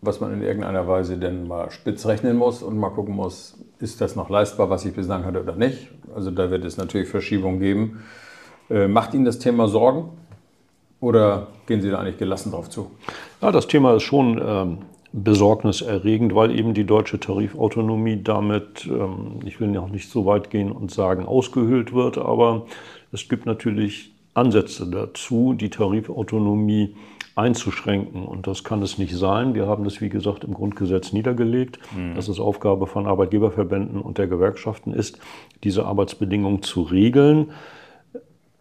was 0.00 0.20
man 0.20 0.32
in 0.32 0.42
irgendeiner 0.42 0.86
Weise 0.86 1.16
denn 1.16 1.48
mal 1.48 1.70
spitz 1.70 2.06
rechnen 2.06 2.36
muss 2.36 2.62
und 2.62 2.78
mal 2.78 2.90
gucken 2.90 3.14
muss, 3.14 3.58
ist 3.78 4.00
das 4.00 4.16
noch 4.16 4.30
leistbar, 4.30 4.70
was 4.70 4.84
ich 4.84 4.94
bislang 4.94 5.24
hatte 5.24 5.40
oder 5.40 5.56
nicht. 5.56 5.88
Also 6.14 6.30
da 6.30 6.50
wird 6.50 6.64
es 6.64 6.76
natürlich 6.76 7.08
Verschiebungen 7.08 7.60
geben. 7.60 8.02
Äh, 8.70 8.88
macht 8.88 9.14
Ihnen 9.14 9.24
das 9.24 9.38
Thema 9.38 9.68
Sorgen 9.68 10.10
oder 11.00 11.48
gehen 11.66 11.82
Sie 11.82 11.90
da 11.90 11.98
eigentlich 11.98 12.18
gelassen 12.18 12.52
drauf 12.52 12.70
zu? 12.70 12.90
Ja, 13.42 13.52
das 13.52 13.66
Thema 13.66 13.94
ist 13.94 14.04
schon 14.04 14.40
ähm, 14.44 14.78
besorgniserregend, 15.12 16.34
weil 16.34 16.58
eben 16.58 16.74
die 16.74 16.84
deutsche 16.84 17.20
Tarifautonomie 17.20 18.22
damit, 18.22 18.86
ähm, 18.86 19.40
ich 19.44 19.60
will 19.60 19.68
noch 19.68 19.88
nicht 19.88 20.10
so 20.10 20.26
weit 20.26 20.50
gehen 20.50 20.72
und 20.72 20.90
sagen, 20.90 21.26
ausgehöhlt 21.26 21.92
wird, 21.92 22.18
aber 22.18 22.66
es 23.12 23.28
gibt 23.28 23.46
natürlich 23.46 24.13
Ansätze 24.34 24.86
dazu, 24.86 25.54
die 25.54 25.70
Tarifautonomie 25.70 26.94
einzuschränken. 27.36 28.24
Und 28.24 28.46
das 28.46 28.62
kann 28.62 28.82
es 28.82 28.98
nicht 28.98 29.14
sein. 29.16 29.54
Wir 29.54 29.66
haben 29.66 29.84
das, 29.84 30.00
wie 30.00 30.08
gesagt, 30.08 30.44
im 30.44 30.54
Grundgesetz 30.54 31.12
niedergelegt, 31.12 31.78
mhm. 31.96 32.14
dass 32.14 32.28
es 32.28 32.38
Aufgabe 32.38 32.86
von 32.86 33.06
Arbeitgeberverbänden 33.06 34.00
und 34.00 34.18
der 34.18 34.26
Gewerkschaften 34.26 34.92
ist, 34.92 35.18
diese 35.64 35.84
Arbeitsbedingungen 35.84 36.62
zu 36.62 36.82
regeln. 36.82 37.50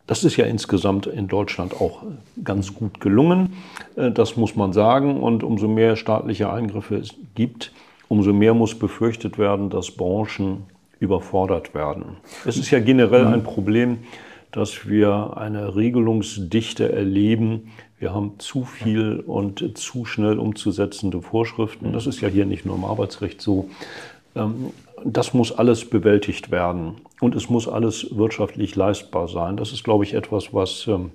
Das 0.07 0.23
ist 0.23 0.35
ja 0.37 0.45
insgesamt 0.45 1.07
in 1.07 1.27
Deutschland 1.27 1.79
auch 1.79 2.03
ganz 2.43 2.73
gut 2.73 2.99
gelungen. 2.99 3.53
Äh, 3.95 4.11
das 4.11 4.37
muss 4.37 4.55
man 4.55 4.73
sagen. 4.73 5.21
Und 5.21 5.43
umso 5.43 5.67
mehr 5.67 5.95
staatliche 5.95 6.51
Eingriffe 6.51 6.95
es 6.95 7.13
gibt, 7.35 7.71
umso 8.09 8.33
mehr 8.33 8.53
muss 8.53 8.75
befürchtet 8.75 9.37
werden, 9.37 9.69
dass 9.69 9.91
Branchen 9.91 10.63
überfordert 10.99 11.73
werden. 11.73 12.17
Es 12.45 12.57
ist 12.57 12.71
ja 12.71 12.79
generell 12.79 13.25
mhm. 13.25 13.33
ein 13.33 13.43
Problem, 13.43 13.99
dass 14.53 14.87
wir 14.87 15.35
eine 15.35 15.75
Regelungsdichte 15.75 16.91
erleben. 16.91 17.71
Wir 17.99 18.13
haben 18.13 18.35
zu 18.37 18.63
viel 18.63 19.19
und 19.19 19.77
zu 19.77 20.05
schnell 20.05 20.39
umzusetzende 20.39 21.21
Vorschriften. 21.21 21.91
Das 21.91 22.07
ist 22.07 22.21
ja 22.21 22.29
hier 22.29 22.45
nicht 22.45 22.65
nur 22.65 22.75
im 22.75 22.85
Arbeitsrecht 22.85 23.41
so. 23.41 23.69
Ähm, 24.35 24.71
das 25.03 25.33
muss 25.33 25.51
alles 25.51 25.89
bewältigt 25.89 26.51
werden 26.51 26.95
und 27.19 27.35
es 27.35 27.49
muss 27.49 27.67
alles 27.67 28.15
wirtschaftlich 28.15 28.75
leistbar 28.75 29.27
sein. 29.27 29.57
Das 29.57 29.73
ist, 29.73 29.83
glaube 29.83 30.05
ich, 30.05 30.13
etwas, 30.13 30.53
was 30.53 30.87
ähm, 30.87 31.11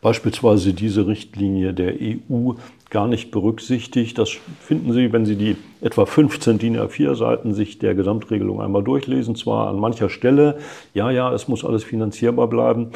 beispielsweise 0.00 0.72
diese 0.72 1.06
Richtlinie 1.06 1.74
der 1.74 1.94
EU 1.94 2.52
gar 2.90 3.06
nicht 3.06 3.30
berücksichtigt. 3.30 4.18
Das 4.18 4.30
finden 4.60 4.92
Sie, 4.92 5.12
wenn 5.12 5.26
Sie 5.26 5.36
die 5.36 5.56
etwa 5.80 6.06
15 6.06 6.58
DIN 6.58 6.78
A4 6.78 7.14
Seiten 7.14 7.52
sich 7.52 7.78
der 7.78 7.94
Gesamtregelung 7.94 8.60
einmal 8.60 8.82
durchlesen. 8.82 9.36
Zwar 9.36 9.68
an 9.68 9.78
mancher 9.78 10.08
Stelle, 10.08 10.58
ja, 10.94 11.10
ja, 11.10 11.32
es 11.32 11.48
muss 11.48 11.64
alles 11.64 11.84
finanzierbar 11.84 12.48
bleiben, 12.48 12.90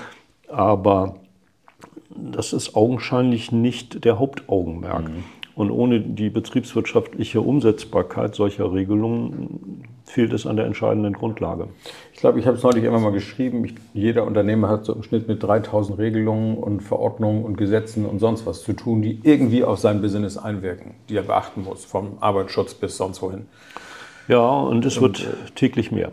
aber 0.48 1.16
das 2.14 2.52
ist 2.52 2.74
augenscheinlich 2.74 3.52
nicht 3.52 4.04
der 4.04 4.18
Hauptaugenmerk. 4.18 5.08
Mhm. 5.08 5.24
Und 5.54 5.70
ohne 5.70 6.00
die 6.00 6.30
betriebswirtschaftliche 6.30 7.40
Umsetzbarkeit 7.42 8.34
solcher 8.34 8.72
Regelungen 8.72 9.84
fehlt 10.04 10.32
es 10.32 10.46
an 10.46 10.56
der 10.56 10.66
entscheidenden 10.66 11.12
Grundlage. 11.12 11.68
Ich 12.12 12.20
glaube, 12.20 12.38
ich 12.38 12.46
habe 12.46 12.56
es 12.56 12.62
neulich 12.62 12.84
immer 12.84 12.98
mal 12.98 13.12
geschrieben, 13.12 13.64
ich, 13.64 13.74
jeder 13.94 14.26
Unternehmer 14.26 14.68
hat 14.68 14.84
so 14.84 14.92
im 14.92 15.02
Schnitt 15.02 15.28
mit 15.28 15.42
3000 15.42 15.98
Regelungen 15.98 16.56
und 16.56 16.80
Verordnungen 16.80 17.44
und 17.44 17.56
Gesetzen 17.56 18.06
und 18.06 18.18
sonst 18.18 18.46
was 18.46 18.62
zu 18.62 18.72
tun, 18.72 19.02
die 19.02 19.20
irgendwie 19.22 19.64
auf 19.64 19.78
sein 19.78 20.00
Business 20.00 20.36
einwirken, 20.36 20.94
die 21.08 21.16
er 21.16 21.22
beachten 21.22 21.64
muss, 21.64 21.84
vom 21.84 22.18
Arbeitsschutz 22.20 22.74
bis 22.74 22.96
sonst 22.96 23.22
wohin. 23.22 23.46
Ja, 24.28 24.48
und 24.48 24.84
es 24.84 25.00
wird 25.00 25.26
und, 25.26 25.56
täglich 25.56 25.90
mehr. 25.90 26.12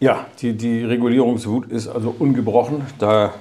Ja, 0.00 0.26
die, 0.40 0.56
die 0.56 0.84
Regulierungswut 0.84 1.66
ist 1.72 1.88
also 1.88 2.14
ungebrochen. 2.16 2.82
Da 2.98 3.32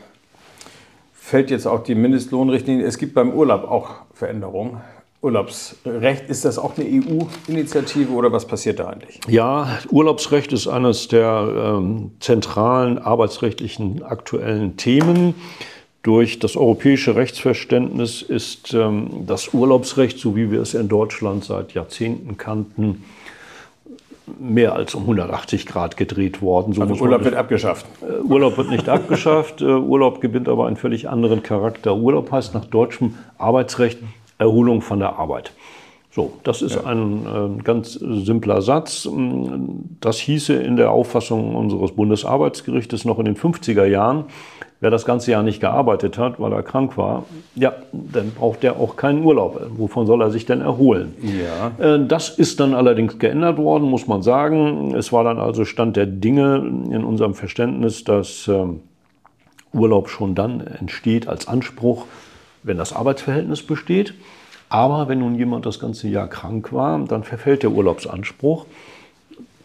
fällt 1.13 1.51
jetzt 1.51 1.67
auch 1.67 1.83
die 1.83 1.93
Mindestlohnrichtlinie. 1.93 2.85
Es 2.85 2.97
gibt 2.97 3.13
beim 3.13 3.31
Urlaub 3.31 3.69
auch 3.69 3.91
Veränderungen. 4.13 4.81
Urlaubsrecht, 5.21 6.29
ist 6.29 6.45
das 6.45 6.59
auch 6.59 6.77
eine 6.77 6.85
EU-Initiative 6.85 8.11
oder 8.11 8.31
was 8.31 8.45
passiert 8.45 8.79
da 8.79 8.89
eigentlich? 8.89 9.19
Ja, 9.27 9.79
Urlaubsrecht 9.89 10.53
ist 10.53 10.67
eines 10.67 11.07
der 11.07 11.77
ähm, 11.79 12.11
zentralen 12.19 12.99
arbeitsrechtlichen 12.99 14.03
aktuellen 14.03 14.77
Themen. 14.77 15.33
Durch 16.03 16.37
das 16.37 16.55
europäische 16.55 17.15
Rechtsverständnis 17.15 18.21
ist 18.21 18.73
ähm, 18.75 19.25
das 19.25 19.53
Urlaubsrecht, 19.53 20.19
so 20.19 20.35
wie 20.35 20.51
wir 20.51 20.61
es 20.61 20.75
in 20.75 20.87
Deutschland 20.87 21.43
seit 21.43 21.73
Jahrzehnten 21.73 22.37
kannten, 22.37 23.03
mehr 24.39 24.73
als 24.73 24.93
um 24.93 25.01
180 25.01 25.65
Grad 25.65 25.97
gedreht 25.97 26.41
worden. 26.41 26.73
So 26.73 26.81
also 26.81 26.93
Urlaub 26.95 27.23
wird 27.23 27.35
abgeschafft. 27.35 27.87
Äh, 28.01 28.21
Urlaub 28.21 28.55
wird 28.57 28.69
nicht 28.69 28.87
abgeschafft. 28.89 29.61
Äh, 29.61 29.65
Urlaub 29.65 30.21
gewinnt 30.21 30.47
aber 30.47 30.67
einen 30.67 30.77
völlig 30.77 31.09
anderen 31.09 31.41
Charakter. 31.41 31.95
Urlaub 31.95 32.31
heißt 32.31 32.53
nach 32.53 32.65
deutschem 32.65 33.15
Arbeitsrecht 33.37 33.99
Erholung 34.37 34.81
von 34.81 34.99
der 34.99 35.17
Arbeit. 35.17 35.51
So, 36.17 36.33
das 36.43 36.63
ist 36.63 36.73
ja. 36.73 36.85
ein 36.85 37.59
äh, 37.59 37.61
ganz 37.61 37.93
simpler 37.93 38.63
Satz. 38.63 39.07
Das 40.01 40.17
hieße 40.17 40.53
in 40.53 40.75
der 40.75 40.89
Auffassung 40.89 41.55
unseres 41.55 41.91
Bundesarbeitsgerichtes 41.91 43.05
noch 43.05 43.19
in 43.19 43.25
den 43.25 43.35
50er 43.35 43.85
Jahren, 43.85 44.25
wer 44.79 44.89
das 44.89 45.05
ganze 45.05 45.29
Jahr 45.29 45.43
nicht 45.43 45.59
gearbeitet 45.59 46.17
hat, 46.17 46.39
weil 46.39 46.51
er 46.53 46.63
krank 46.63 46.97
war, 46.97 47.25
ja, 47.53 47.73
dann 47.91 48.31
braucht 48.31 48.63
der 48.63 48.77
auch 48.77 48.95
keinen 48.95 49.23
Urlaub. 49.23 49.61
Wovon 49.77 50.07
soll 50.07 50.23
er 50.23 50.31
sich 50.31 50.47
denn 50.47 50.61
erholen? 50.61 51.13
Ja. 51.21 51.71
Äh, 51.95 52.07
das 52.07 52.29
ist 52.29 52.59
dann 52.59 52.73
allerdings 52.73 53.19
geändert 53.19 53.59
worden, 53.59 53.87
muss 53.87 54.07
man 54.07 54.23
sagen. 54.23 54.95
Es 54.95 55.13
war 55.13 55.23
dann 55.23 55.37
also 55.37 55.65
Stand 55.65 55.97
der 55.97 56.07
Dinge 56.07 56.55
in 56.89 57.03
unserem 57.03 57.35
Verständnis, 57.35 58.03
dass 58.03 58.47
ähm, 58.47 58.79
Urlaub 59.71 60.09
schon 60.09 60.33
dann 60.33 60.61
entsteht 60.61 61.27
als 61.27 61.47
Anspruch, 61.47 62.05
wenn 62.67 62.77
das 62.77 62.93
Arbeitsverhältnis 62.93 63.63
besteht. 63.63 64.13
Aber 64.69 65.07
wenn 65.07 65.19
nun 65.19 65.35
jemand 65.35 65.65
das 65.65 65.79
ganze 65.79 66.07
Jahr 66.09 66.27
krank 66.27 66.73
war, 66.73 66.99
dann 66.99 67.23
verfällt 67.23 67.63
der 67.63 67.71
Urlaubsanspruch 67.71 68.65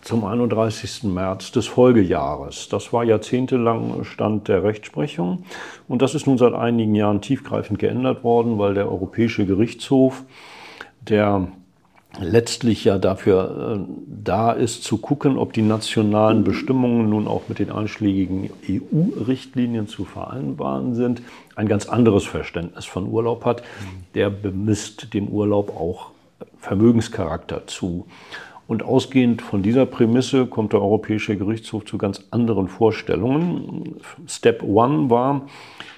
zum 0.03 0.25
31. 0.25 1.05
März 1.05 1.53
des 1.53 1.67
Folgejahres. 1.67 2.69
Das 2.69 2.93
war 2.93 3.05
jahrzehntelang 3.05 4.05
Stand 4.05 4.49
der 4.49 4.65
Rechtsprechung 4.65 5.45
und 5.89 6.03
das 6.03 6.15
ist 6.15 6.27
nun 6.27 6.39
seit 6.39 6.55
einigen 6.55 6.95
Jahren 6.95 7.21
tiefgreifend 7.21 7.79
geändert 7.79 8.25
worden, 8.25 8.59
weil 8.59 8.75
der 8.75 8.91
Europäische 8.91 9.47
Gerichtshof, 9.47 10.25
der 11.01 11.49
letztlich 12.21 12.85
ja 12.85 12.99
dafür 12.99 13.79
äh, 13.79 13.93
da 14.07 14.53
ist, 14.53 14.85
zu 14.85 14.99
gucken, 14.99 15.39
ob 15.39 15.53
die 15.53 15.63
nationalen 15.63 16.45
Bestimmungen 16.45 17.09
nun 17.09 17.27
auch 17.27 17.43
mit 17.49 17.59
den 17.59 17.71
einschlägigen 17.71 18.51
EU-Richtlinien 18.69 19.89
zu 19.89 20.05
vereinbaren 20.05 20.95
sind, 20.95 21.23
ein 21.57 21.69
ganz 21.69 21.89
anderes 21.89 22.25
Verständnis 22.25 22.85
von 22.85 23.09
Urlaub 23.09 23.45
hat. 23.45 23.63
Der 24.15 24.31
bemisst 24.31 25.15
dem 25.15 25.29
Urlaub 25.29 25.71
auch 25.71 26.11
Vermögenscharakter 26.59 27.67
zu. 27.67 28.07
Und 28.69 28.85
ausgehend 28.85 29.43
von 29.43 29.63
dieser 29.63 29.87
Prämisse 29.87 30.47
kommt 30.47 30.73
der 30.73 30.81
Europäische 30.81 31.37
Gerichtshof 31.37 31.85
zu 31.85 31.99
ganz 31.99 32.25
anderen 32.31 32.69
Vorstellungen. 32.69 33.97
Step 34.27 34.63
One 34.63 35.11
war, 35.11 35.47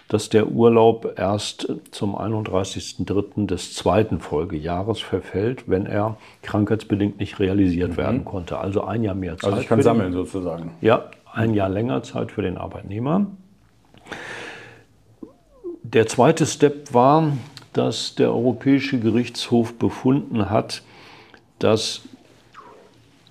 dass 0.09 0.29
der 0.29 0.49
Urlaub 0.49 1.15
erst 1.17 1.73
zum 1.91 2.15
31.03. 2.15 3.47
des 3.47 3.75
zweiten 3.75 4.21
Folgejahres 4.21 5.01
verfällt, 5.01 5.65
wenn 5.69 5.87
er 5.87 6.19
krankheitsbedingt 6.43 7.19
nicht 7.19 7.39
realisiert 7.39 7.93
mhm. 7.93 7.97
werden 7.97 8.25
konnte. 8.25 8.59
Also 8.59 8.85
ein 8.85 9.03
Jahr 9.03 9.15
mehr 9.15 9.39
Zeit. 9.39 9.51
Also 9.51 9.63
ich 9.63 9.69
kann 9.69 9.83
sammeln 9.83 10.13
den, 10.13 10.25
sozusagen. 10.25 10.73
Ja, 10.81 11.11
ein 11.33 11.55
Jahr 11.55 11.69
länger 11.69 12.03
Zeit 12.03 12.33
für 12.33 12.43
den 12.43 12.59
Arbeitnehmer. 12.59 13.27
Der 15.83 16.07
zweite 16.07 16.47
Step 16.47 16.93
war, 16.93 17.33
dass 17.73 18.15
der 18.15 18.31
Europäische 18.33 19.01
Gerichtshof 19.01 19.75
befunden 19.75 20.51
hat, 20.51 20.83
dass 21.59 22.03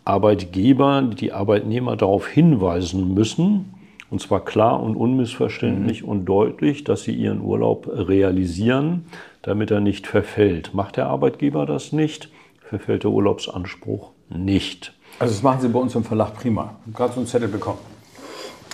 Arbeitgeber 0.05 1.01
die 1.01 1.31
Arbeitnehmer 1.31 1.95
darauf 1.95 2.27
hinweisen 2.27 3.13
müssen, 3.13 3.72
und 4.13 4.19
zwar 4.19 4.45
klar 4.45 4.79
und 4.79 4.95
unmissverständlich 4.95 6.03
mhm. 6.03 6.09
und 6.09 6.25
deutlich, 6.25 6.83
dass 6.83 7.01
sie 7.01 7.13
ihren 7.13 7.41
Urlaub 7.41 7.89
realisieren, 7.91 9.05
damit 9.41 9.71
er 9.71 9.79
nicht 9.79 10.05
verfällt. 10.05 10.75
Macht 10.75 10.97
der 10.97 11.07
Arbeitgeber 11.07 11.65
das 11.65 11.93
nicht, 11.93 12.29
verfällt 12.61 13.05
der 13.05 13.09
Urlaubsanspruch 13.09 14.11
nicht. 14.29 14.93
Also 15.17 15.33
das 15.33 15.41
machen 15.41 15.61
Sie 15.61 15.67
bei 15.67 15.79
uns 15.79 15.95
im 15.95 16.03
Verlag 16.03 16.35
prima. 16.35 16.75
Gerade 16.93 17.13
so 17.13 17.21
einen 17.21 17.25
Zettel 17.25 17.47
bekommen. 17.47 17.79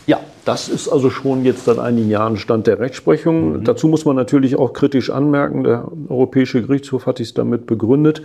Ja, 0.08 0.19
das 0.43 0.67
ist 0.67 0.89
also 0.89 1.10
schon 1.10 1.45
jetzt 1.45 1.63
seit 1.63 1.80
einigen 1.80 2.10
Jahren 2.10 2.36
Stand 2.36 2.67
der 2.67 2.82
Rechtsprechung. 2.82 3.60
Mhm. 3.60 3.63
Dazu 3.63 3.88
muss 3.88 4.04
man 4.04 4.17
natürlich 4.17 4.58
auch 4.58 4.73
kritisch 4.73 5.10
anmerken, 5.10 5.63
der 5.63 5.89
Europäische 6.10 6.62
Gerichtshof 6.62 7.06
hat 7.06 7.21
es 7.21 7.34
damit 7.34 7.65
begründet, 7.65 8.23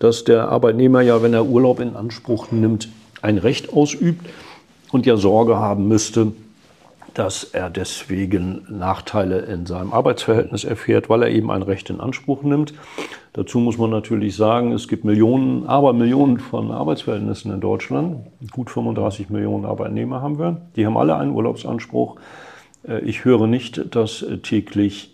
dass 0.00 0.24
der 0.24 0.48
Arbeitnehmer 0.48 1.02
ja, 1.02 1.22
wenn 1.22 1.34
er 1.34 1.46
Urlaub 1.46 1.78
in 1.78 1.94
Anspruch 1.94 2.50
nimmt, 2.50 2.88
ein 3.22 3.38
Recht 3.38 3.72
ausübt 3.72 4.26
und 4.90 5.06
ja 5.06 5.16
Sorge 5.16 5.56
haben 5.56 5.86
müsste, 5.86 6.32
dass 7.18 7.42
er 7.42 7.68
deswegen 7.68 8.64
Nachteile 8.68 9.40
in 9.40 9.66
seinem 9.66 9.92
Arbeitsverhältnis 9.92 10.62
erfährt, 10.62 11.10
weil 11.10 11.24
er 11.24 11.30
eben 11.30 11.50
ein 11.50 11.62
Recht 11.62 11.90
in 11.90 11.98
Anspruch 12.00 12.44
nimmt. 12.44 12.74
Dazu 13.32 13.58
muss 13.58 13.76
man 13.76 13.90
natürlich 13.90 14.36
sagen, 14.36 14.70
es 14.70 14.86
gibt 14.86 15.04
Millionen, 15.04 15.66
aber 15.66 15.92
Millionen 15.92 16.38
von 16.38 16.70
Arbeitsverhältnissen 16.70 17.52
in 17.52 17.60
Deutschland. 17.60 18.20
Gut 18.52 18.70
35 18.70 19.30
Millionen 19.30 19.64
Arbeitnehmer 19.64 20.22
haben 20.22 20.38
wir. 20.38 20.60
Die 20.76 20.86
haben 20.86 20.96
alle 20.96 21.16
einen 21.16 21.32
Urlaubsanspruch. 21.32 22.20
Äh, 22.86 23.00
ich 23.00 23.24
höre 23.24 23.48
nicht, 23.48 23.96
dass 23.96 24.24
täglich 24.44 25.12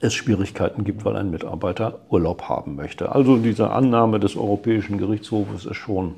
es 0.00 0.14
Schwierigkeiten 0.14 0.84
gibt, 0.84 1.04
weil 1.04 1.16
ein 1.16 1.30
Mitarbeiter 1.30 1.98
Urlaub 2.08 2.48
haben 2.48 2.76
möchte. 2.76 3.14
Also 3.14 3.36
diese 3.36 3.72
Annahme 3.72 4.20
des 4.20 4.36
Europäischen 4.38 4.96
Gerichtshofes 4.96 5.66
ist 5.66 5.76
schon 5.76 6.14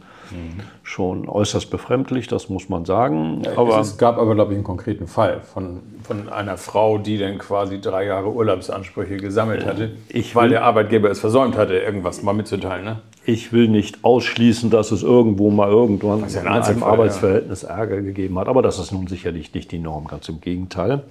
schon 0.82 1.28
äußerst 1.28 1.70
befremdlich, 1.70 2.26
das 2.26 2.48
muss 2.48 2.68
man 2.68 2.84
sagen. 2.84 3.42
Aber 3.56 3.80
es 3.80 3.98
gab 3.98 4.18
aber, 4.18 4.34
glaube 4.34 4.52
ich, 4.52 4.56
einen 4.56 4.64
konkreten 4.64 5.06
Fall 5.06 5.40
von, 5.40 5.80
von 6.02 6.28
einer 6.28 6.56
Frau, 6.56 6.98
die 6.98 7.18
dann 7.18 7.38
quasi 7.38 7.80
drei 7.80 8.06
Jahre 8.06 8.32
Urlaubsansprüche 8.32 9.16
gesammelt 9.16 9.64
hatte, 9.64 9.92
ich 10.08 10.34
weil 10.34 10.48
der 10.48 10.64
Arbeitgeber 10.64 11.10
es 11.10 11.20
versäumt 11.20 11.56
hatte, 11.56 11.78
irgendwas 11.78 12.22
mal 12.22 12.32
mitzuteilen. 12.32 12.84
Ne? 12.84 13.00
Ich 13.24 13.52
will 13.52 13.68
nicht 13.68 14.04
ausschließen, 14.04 14.70
dass 14.70 14.90
es 14.90 15.02
irgendwo 15.02 15.50
mal 15.50 15.68
irgendwann 15.68 16.28
ja 16.28 16.40
in 16.40 16.48
einem 16.48 16.82
Arbeitsverhältnis 16.82 17.62
ja. 17.62 17.68
Ärger 17.68 18.02
gegeben 18.02 18.38
hat, 18.38 18.48
aber 18.48 18.62
das 18.62 18.78
ist 18.78 18.92
nun 18.92 19.06
sicherlich 19.06 19.54
nicht 19.54 19.70
die 19.70 19.78
Norm, 19.78 20.08
ganz 20.08 20.28
im 20.28 20.40
Gegenteil. 20.40 21.02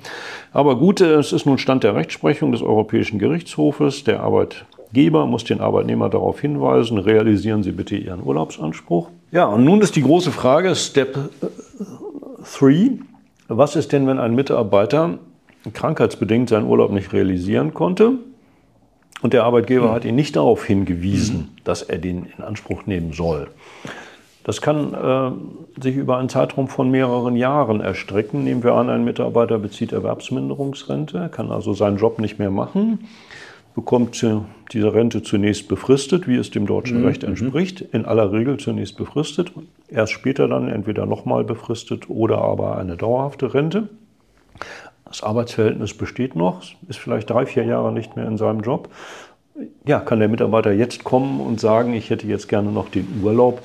Aber 0.51 0.77
gut, 0.77 0.99
es 0.99 1.31
ist 1.31 1.45
nun 1.45 1.57
Stand 1.57 1.83
der 1.83 1.95
Rechtsprechung 1.95 2.51
des 2.51 2.61
Europäischen 2.61 3.17
Gerichtshofes. 3.17 4.03
Der 4.03 4.21
Arbeit 4.21 4.65
Geber 4.93 5.25
muss 5.25 5.43
den 5.43 5.61
Arbeitnehmer 5.61 6.09
darauf 6.09 6.41
hinweisen, 6.41 6.97
realisieren 6.97 7.63
Sie 7.63 7.71
bitte 7.71 7.95
Ihren 7.95 8.23
Urlaubsanspruch. 8.23 9.09
Ja, 9.31 9.45
und 9.45 9.63
nun 9.63 9.81
ist 9.81 9.95
die 9.95 10.01
große 10.01 10.31
Frage, 10.31 10.75
Step 10.75 11.17
3, 12.59 12.71
äh, 12.71 12.99
was 13.47 13.75
ist 13.75 13.91
denn, 13.93 14.07
wenn 14.07 14.19
ein 14.19 14.35
Mitarbeiter 14.35 15.19
krankheitsbedingt 15.73 16.49
seinen 16.49 16.67
Urlaub 16.67 16.91
nicht 16.91 17.13
realisieren 17.13 17.73
konnte 17.73 18.13
und 19.21 19.33
der 19.33 19.43
Arbeitgeber 19.43 19.89
hm. 19.89 19.93
hat 19.93 20.05
ihn 20.05 20.15
nicht 20.15 20.35
darauf 20.35 20.65
hingewiesen, 20.65 21.55
dass 21.63 21.83
er 21.83 21.97
den 21.97 22.25
in 22.37 22.43
Anspruch 22.43 22.85
nehmen 22.85 23.13
soll? 23.13 23.49
Das 24.43 24.59
kann 24.59 24.93
äh, 24.95 25.81
sich 25.81 25.95
über 25.95 26.17
einen 26.17 26.27
Zeitraum 26.27 26.67
von 26.67 26.89
mehreren 26.89 27.35
Jahren 27.35 27.79
erstrecken. 27.79 28.43
Nehmen 28.43 28.63
wir 28.63 28.73
an, 28.73 28.89
ein 28.89 29.03
Mitarbeiter 29.03 29.59
bezieht 29.59 29.91
Erwerbsminderungsrente, 29.91 31.29
kann 31.31 31.51
also 31.51 31.73
seinen 31.73 31.97
Job 31.97 32.17
nicht 32.19 32.39
mehr 32.39 32.49
machen 32.49 32.99
bekommt 33.73 34.25
diese 34.71 34.93
Rente 34.93 35.23
zunächst 35.23 35.67
befristet, 35.67 36.27
wie 36.27 36.35
es 36.35 36.51
dem 36.51 36.65
deutschen 36.65 37.01
mhm. 37.01 37.07
Recht 37.07 37.23
entspricht, 37.23 37.81
in 37.81 38.05
aller 38.05 38.31
Regel 38.31 38.57
zunächst 38.57 38.97
befristet, 38.97 39.51
erst 39.89 40.13
später 40.13 40.47
dann 40.47 40.69
entweder 40.69 41.05
nochmal 41.05 41.43
befristet 41.43 42.09
oder 42.09 42.39
aber 42.39 42.77
eine 42.77 42.97
dauerhafte 42.97 43.53
Rente. 43.53 43.89
Das 45.05 45.23
Arbeitsverhältnis 45.23 45.93
besteht 45.93 46.35
noch, 46.35 46.61
ist 46.87 46.99
vielleicht 46.99 47.29
drei, 47.29 47.45
vier 47.45 47.65
Jahre 47.65 47.91
nicht 47.91 48.15
mehr 48.15 48.27
in 48.27 48.37
seinem 48.37 48.61
Job. 48.61 48.89
Ja, 49.85 49.99
kann 49.99 50.19
der 50.19 50.29
Mitarbeiter 50.29 50.71
jetzt 50.71 51.03
kommen 51.03 51.41
und 51.41 51.59
sagen, 51.59 51.93
ich 51.93 52.09
hätte 52.09 52.27
jetzt 52.27 52.47
gerne 52.47 52.71
noch 52.71 52.89
den 52.89 53.21
Urlaub 53.21 53.61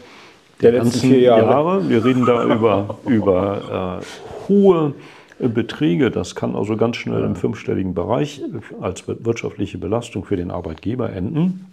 der, 0.60 0.72
der 0.72 0.84
letzten 0.84 1.08
vier 1.08 1.20
Jahre. 1.20 1.42
Jahre. 1.42 1.88
Wir 1.88 2.04
reden 2.04 2.26
da 2.26 2.44
über, 2.44 2.98
über 3.06 4.00
äh, 4.02 4.48
hohe 4.48 4.94
Beträge. 5.38 6.10
Das 6.10 6.34
kann 6.34 6.56
also 6.56 6.76
ganz 6.76 6.96
schnell 6.96 7.22
im 7.24 7.36
fünfstelligen 7.36 7.94
Bereich 7.94 8.42
als 8.80 9.06
wirtschaftliche 9.06 9.78
Belastung 9.78 10.24
für 10.24 10.36
den 10.36 10.50
Arbeitgeber 10.50 11.12
enden. 11.12 11.66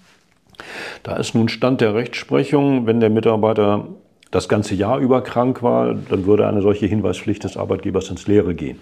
Da 1.03 1.15
ist 1.15 1.33
nun 1.35 1.49
Stand 1.49 1.81
der 1.81 1.95
Rechtsprechung, 1.95 2.85
wenn 2.85 2.99
der 2.99 3.09
Mitarbeiter 3.09 3.87
das 4.31 4.49
ganze 4.49 4.73
Jahr 4.75 4.99
über 4.99 5.21
krank 5.21 5.61
war, 5.61 5.93
dann 5.93 6.25
würde 6.25 6.47
eine 6.47 6.61
solche 6.61 6.87
Hinweispflicht 6.87 7.43
des 7.43 7.55
Arbeitgebers 7.55 8.09
ins 8.09 8.27
Leere 8.27 8.55
gehen. 8.55 8.79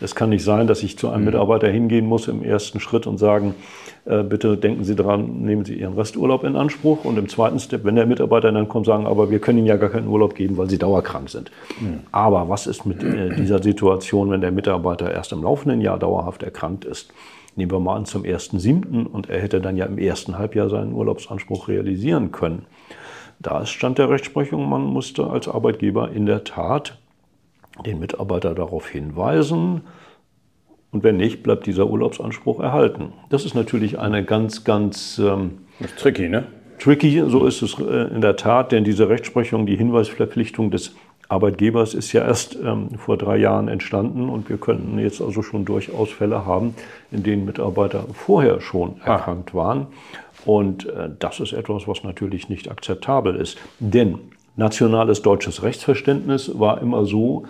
Es 0.00 0.14
kann 0.14 0.30
nicht 0.30 0.44
sein, 0.44 0.66
dass 0.66 0.82
ich 0.82 0.96
zu 0.98 1.08
einem 1.08 1.20
mhm. 1.20 1.26
Mitarbeiter 1.26 1.68
hingehen 1.68 2.06
muss 2.06 2.28
im 2.28 2.42
ersten 2.42 2.80
Schritt 2.80 3.06
und 3.06 3.18
sagen, 3.18 3.54
äh, 4.04 4.22
bitte 4.22 4.56
denken 4.56 4.84
Sie 4.84 4.94
daran, 4.94 5.42
nehmen 5.42 5.64
Sie 5.64 5.74
Ihren 5.74 5.94
Resturlaub 5.94 6.44
in 6.44 6.56
Anspruch. 6.56 7.04
Und 7.04 7.18
im 7.18 7.28
zweiten 7.28 7.58
Step, 7.58 7.84
wenn 7.84 7.96
der 7.96 8.06
Mitarbeiter 8.06 8.52
dann 8.52 8.68
kommt, 8.68 8.86
sagen, 8.86 9.06
aber 9.06 9.30
wir 9.30 9.38
können 9.38 9.58
Ihnen 9.58 9.66
ja 9.66 9.76
gar 9.76 9.90
keinen 9.90 10.08
Urlaub 10.08 10.34
geben, 10.34 10.56
weil 10.56 10.70
Sie 10.70 10.78
dauerkrank 10.78 11.28
sind. 11.28 11.50
Mhm. 11.80 12.00
Aber 12.12 12.48
was 12.48 12.66
ist 12.66 12.86
mit 12.86 13.02
äh, 13.02 13.34
dieser 13.34 13.62
Situation, 13.62 14.30
wenn 14.30 14.40
der 14.40 14.52
Mitarbeiter 14.52 15.10
erst 15.10 15.32
im 15.32 15.42
laufenden 15.42 15.80
Jahr 15.80 15.98
dauerhaft 15.98 16.42
erkrankt 16.42 16.84
ist? 16.84 17.12
Nehmen 17.56 17.72
wir 17.72 17.80
mal 17.80 17.96
an 17.96 18.04
zum 18.04 18.22
1.7. 18.22 19.04
und 19.04 19.28
er 19.28 19.40
hätte 19.40 19.60
dann 19.60 19.76
ja 19.76 19.86
im 19.86 19.98
ersten 19.98 20.38
Halbjahr 20.38 20.70
seinen 20.70 20.92
Urlaubsanspruch 20.92 21.66
realisieren 21.66 22.30
können. 22.30 22.66
Da 23.40 23.62
ist 23.62 23.70
Stand 23.70 23.98
der 23.98 24.10
Rechtsprechung, 24.10 24.68
man 24.68 24.84
musste 24.84 25.26
als 25.28 25.48
Arbeitgeber 25.48 26.10
in 26.10 26.26
der 26.26 26.44
Tat 26.44 26.98
den 27.84 27.98
Mitarbeiter 27.98 28.54
darauf 28.54 28.88
hinweisen. 28.88 29.82
Und 30.90 31.04
wenn 31.04 31.16
nicht, 31.16 31.42
bleibt 31.42 31.66
dieser 31.66 31.86
Urlaubsanspruch 31.88 32.60
erhalten. 32.60 33.12
Das 33.28 33.44
ist 33.44 33.54
natürlich 33.54 33.98
eine 33.98 34.24
ganz, 34.24 34.64
ganz 34.64 35.18
ähm, 35.18 35.58
tricky, 35.98 36.28
ne? 36.28 36.46
Tricky, 36.78 37.22
so 37.26 37.44
ist 37.44 37.60
es 37.60 37.78
äh, 37.78 38.14
in 38.14 38.20
der 38.20 38.36
Tat, 38.36 38.72
denn 38.72 38.84
diese 38.84 39.08
Rechtsprechung, 39.08 39.66
die 39.66 39.76
Hinweisverpflichtung 39.76 40.70
des 40.70 40.94
Arbeitgebers 41.28 41.92
ist 41.92 42.12
ja 42.12 42.24
erst 42.24 42.56
ähm, 42.56 42.90
vor 42.96 43.18
drei 43.18 43.36
Jahren 43.36 43.68
entstanden 43.68 44.30
und 44.30 44.48
wir 44.48 44.56
könnten 44.56 44.98
jetzt 44.98 45.20
also 45.20 45.42
schon 45.42 45.66
durchaus 45.66 46.10
Fälle 46.10 46.46
haben, 46.46 46.74
in 47.10 47.22
denen 47.22 47.44
Mitarbeiter 47.44 48.04
vorher 48.14 48.60
schon 48.60 48.96
ah. 49.04 49.14
erkrankt 49.14 49.54
waren. 49.54 49.88
Und 50.46 50.86
äh, 50.86 51.10
das 51.18 51.40
ist 51.40 51.52
etwas, 51.52 51.86
was 51.86 52.02
natürlich 52.02 52.48
nicht 52.48 52.70
akzeptabel 52.70 53.36
ist. 53.36 53.58
Denn 53.78 54.18
nationales 54.58 55.22
deutsches 55.22 55.62
Rechtsverständnis 55.62 56.58
war 56.58 56.82
immer 56.82 57.06
so, 57.06 57.44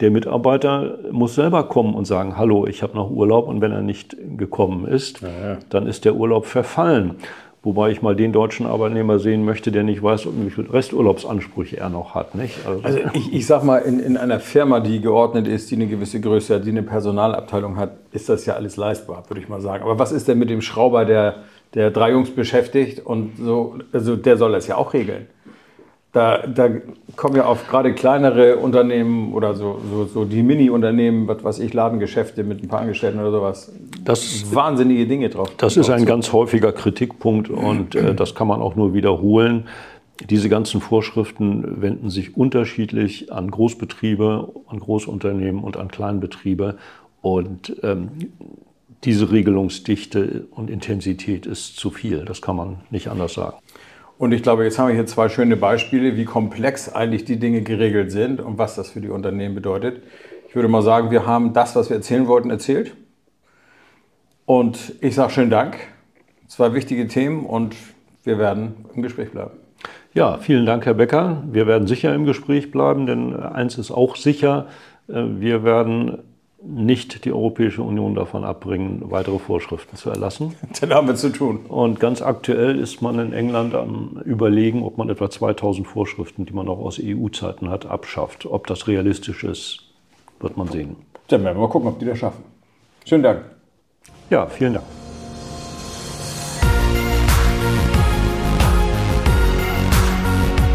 der 0.00 0.10
Mitarbeiter 0.10 0.98
muss 1.10 1.34
selber 1.34 1.64
kommen 1.64 1.94
und 1.94 2.06
sagen, 2.06 2.36
hallo, 2.36 2.66
ich 2.66 2.82
habe 2.82 2.94
noch 2.94 3.10
Urlaub 3.10 3.46
und 3.46 3.60
wenn 3.60 3.72
er 3.72 3.82
nicht 3.82 4.16
gekommen 4.36 4.86
ist, 4.86 5.20
ja, 5.20 5.28
ja. 5.28 5.58
dann 5.68 5.86
ist 5.86 6.04
der 6.04 6.14
Urlaub 6.14 6.46
verfallen. 6.46 7.16
Wobei 7.64 7.92
ich 7.92 8.02
mal 8.02 8.16
den 8.16 8.32
deutschen 8.32 8.66
Arbeitnehmer 8.66 9.20
sehen 9.20 9.44
möchte, 9.44 9.70
der 9.70 9.84
nicht 9.84 10.02
weiß, 10.02 10.26
wie 10.32 10.50
viele 10.50 10.72
Resturlaubsansprüche 10.72 11.76
er 11.76 11.90
noch 11.90 12.16
hat. 12.16 12.34
Nicht? 12.34 12.58
Also, 12.66 12.82
also 12.82 12.98
ich, 13.12 13.32
ich 13.32 13.46
sag 13.46 13.62
mal, 13.62 13.78
in, 13.78 14.00
in 14.00 14.16
einer 14.16 14.40
Firma, 14.40 14.80
die 14.80 15.00
geordnet 15.00 15.46
ist, 15.46 15.70
die 15.70 15.76
eine 15.76 15.86
gewisse 15.86 16.20
Größe 16.20 16.56
hat, 16.56 16.64
die 16.64 16.70
eine 16.70 16.82
Personalabteilung 16.82 17.76
hat, 17.76 17.92
ist 18.10 18.28
das 18.28 18.46
ja 18.46 18.54
alles 18.54 18.76
leistbar, 18.76 19.22
würde 19.28 19.40
ich 19.40 19.48
mal 19.48 19.60
sagen. 19.60 19.84
Aber 19.84 19.96
was 19.96 20.10
ist 20.10 20.26
denn 20.26 20.40
mit 20.40 20.50
dem 20.50 20.60
Schrauber, 20.60 21.04
der, 21.04 21.36
der 21.74 21.92
drei 21.92 22.10
Jungs 22.10 22.30
beschäftigt 22.30 22.98
und 23.06 23.36
so, 23.38 23.76
also 23.92 24.16
der 24.16 24.36
soll 24.36 24.50
das 24.50 24.66
ja 24.66 24.76
auch 24.76 24.92
regeln. 24.92 25.28
Da, 26.12 26.46
da 26.46 26.68
kommen 27.16 27.36
ja 27.36 27.46
auf 27.46 27.66
gerade 27.68 27.94
kleinere 27.94 28.56
Unternehmen 28.58 29.32
oder 29.32 29.54
so, 29.54 29.80
so, 29.90 30.04
so 30.04 30.24
die 30.26 30.42
Mini-Unternehmen, 30.42 31.26
was 31.26 31.42
weiß 31.42 31.58
ich, 31.60 31.72
Ladengeschäfte 31.72 32.44
mit 32.44 32.62
ein 32.62 32.68
paar 32.68 32.80
Angestellten 32.80 33.18
oder 33.18 33.30
sowas. 33.30 33.72
Das 34.04 34.54
wahnsinnige 34.54 35.06
Dinge 35.06 35.30
drauf. 35.30 35.50
Das 35.56 35.78
ist 35.78 35.88
ein 35.88 36.04
ganz 36.04 36.32
häufiger 36.34 36.72
Kritikpunkt 36.72 37.48
und 37.48 37.94
äh, 37.94 38.14
das 38.14 38.34
kann 38.34 38.46
man 38.46 38.60
auch 38.60 38.76
nur 38.76 38.92
wiederholen. 38.92 39.68
Diese 40.28 40.48
ganzen 40.48 40.80
Vorschriften 40.80 41.80
wenden 41.80 42.10
sich 42.10 42.36
unterschiedlich 42.36 43.32
an 43.32 43.50
Großbetriebe, 43.50 44.52
an 44.66 44.80
Großunternehmen 44.80 45.64
und 45.64 45.76
an 45.76 45.88
Kleinbetriebe. 45.88 46.76
Und 47.22 47.76
ähm, 47.82 48.10
diese 49.04 49.32
Regelungsdichte 49.32 50.46
und 50.50 50.70
Intensität 50.70 51.46
ist 51.46 51.76
zu 51.76 51.90
viel. 51.90 52.24
Das 52.24 52.40
kann 52.42 52.56
man 52.56 52.80
nicht 52.90 53.08
anders 53.08 53.34
sagen. 53.34 53.56
Und 54.22 54.30
ich 54.30 54.44
glaube, 54.44 54.62
jetzt 54.62 54.78
haben 54.78 54.86
wir 54.86 54.94
hier 54.94 55.06
zwei 55.06 55.28
schöne 55.28 55.56
Beispiele, 55.56 56.16
wie 56.16 56.24
komplex 56.24 56.88
eigentlich 56.88 57.24
die 57.24 57.40
Dinge 57.40 57.62
geregelt 57.62 58.12
sind 58.12 58.40
und 58.40 58.56
was 58.56 58.76
das 58.76 58.90
für 58.90 59.00
die 59.00 59.08
Unternehmen 59.08 59.56
bedeutet. 59.56 60.00
Ich 60.48 60.54
würde 60.54 60.68
mal 60.68 60.82
sagen, 60.82 61.10
wir 61.10 61.26
haben 61.26 61.54
das, 61.54 61.74
was 61.74 61.90
wir 61.90 61.96
erzählen 61.96 62.28
wollten, 62.28 62.48
erzählt. 62.48 62.94
Und 64.46 64.94
ich 65.00 65.16
sage 65.16 65.32
schönen 65.32 65.50
Dank. 65.50 65.76
Zwei 66.46 66.72
wichtige 66.72 67.08
Themen 67.08 67.44
und 67.44 67.74
wir 68.22 68.38
werden 68.38 68.84
im 68.94 69.02
Gespräch 69.02 69.32
bleiben. 69.32 69.58
Ja, 70.14 70.38
vielen 70.38 70.66
Dank, 70.66 70.86
Herr 70.86 70.94
Becker. 70.94 71.42
Wir 71.50 71.66
werden 71.66 71.88
sicher 71.88 72.14
im 72.14 72.24
Gespräch 72.24 72.70
bleiben, 72.70 73.06
denn 73.06 73.34
eins 73.34 73.76
ist 73.76 73.90
auch 73.90 74.14
sicher, 74.14 74.68
äh, 75.08 75.14
wir 75.16 75.64
werden 75.64 76.18
nicht 76.64 77.24
die 77.24 77.32
Europäische 77.32 77.82
Union 77.82 78.14
davon 78.14 78.44
abbringen, 78.44 79.02
weitere 79.10 79.38
Vorschriften 79.38 79.96
zu 79.96 80.10
erlassen. 80.10 80.54
Dann 80.80 80.92
haben 80.94 81.08
wir 81.08 81.16
zu 81.16 81.30
tun. 81.30 81.66
Und 81.68 82.00
ganz 82.00 82.22
aktuell 82.22 82.78
ist 82.78 83.02
man 83.02 83.18
in 83.18 83.32
England 83.32 83.74
am 83.74 84.20
Überlegen, 84.24 84.82
ob 84.82 84.98
man 84.98 85.08
etwa 85.08 85.28
2000 85.28 85.86
Vorschriften, 85.86 86.46
die 86.46 86.52
man 86.52 86.66
noch 86.66 86.78
aus 86.78 87.00
EU-Zeiten 87.02 87.68
hat, 87.68 87.86
abschafft. 87.86 88.46
Ob 88.46 88.66
das 88.66 88.86
realistisch 88.86 89.44
ist, 89.44 89.80
wird 90.40 90.56
man 90.56 90.68
sehen. 90.68 90.96
Dann 91.28 91.44
werden 91.44 91.56
wir 91.56 91.62
mal 91.62 91.70
gucken, 91.70 91.88
ob 91.88 91.98
die 91.98 92.04
das 92.04 92.18
schaffen. 92.18 92.44
Schönen 93.04 93.22
Dank. 93.22 93.44
Ja, 94.30 94.46
vielen 94.46 94.74
Dank. 94.74 94.86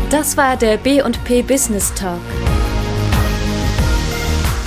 Das 0.10 0.38
war 0.38 0.56
der 0.56 0.78
B&P 0.78 1.41
Business 1.41 1.93
Talk 1.93 2.21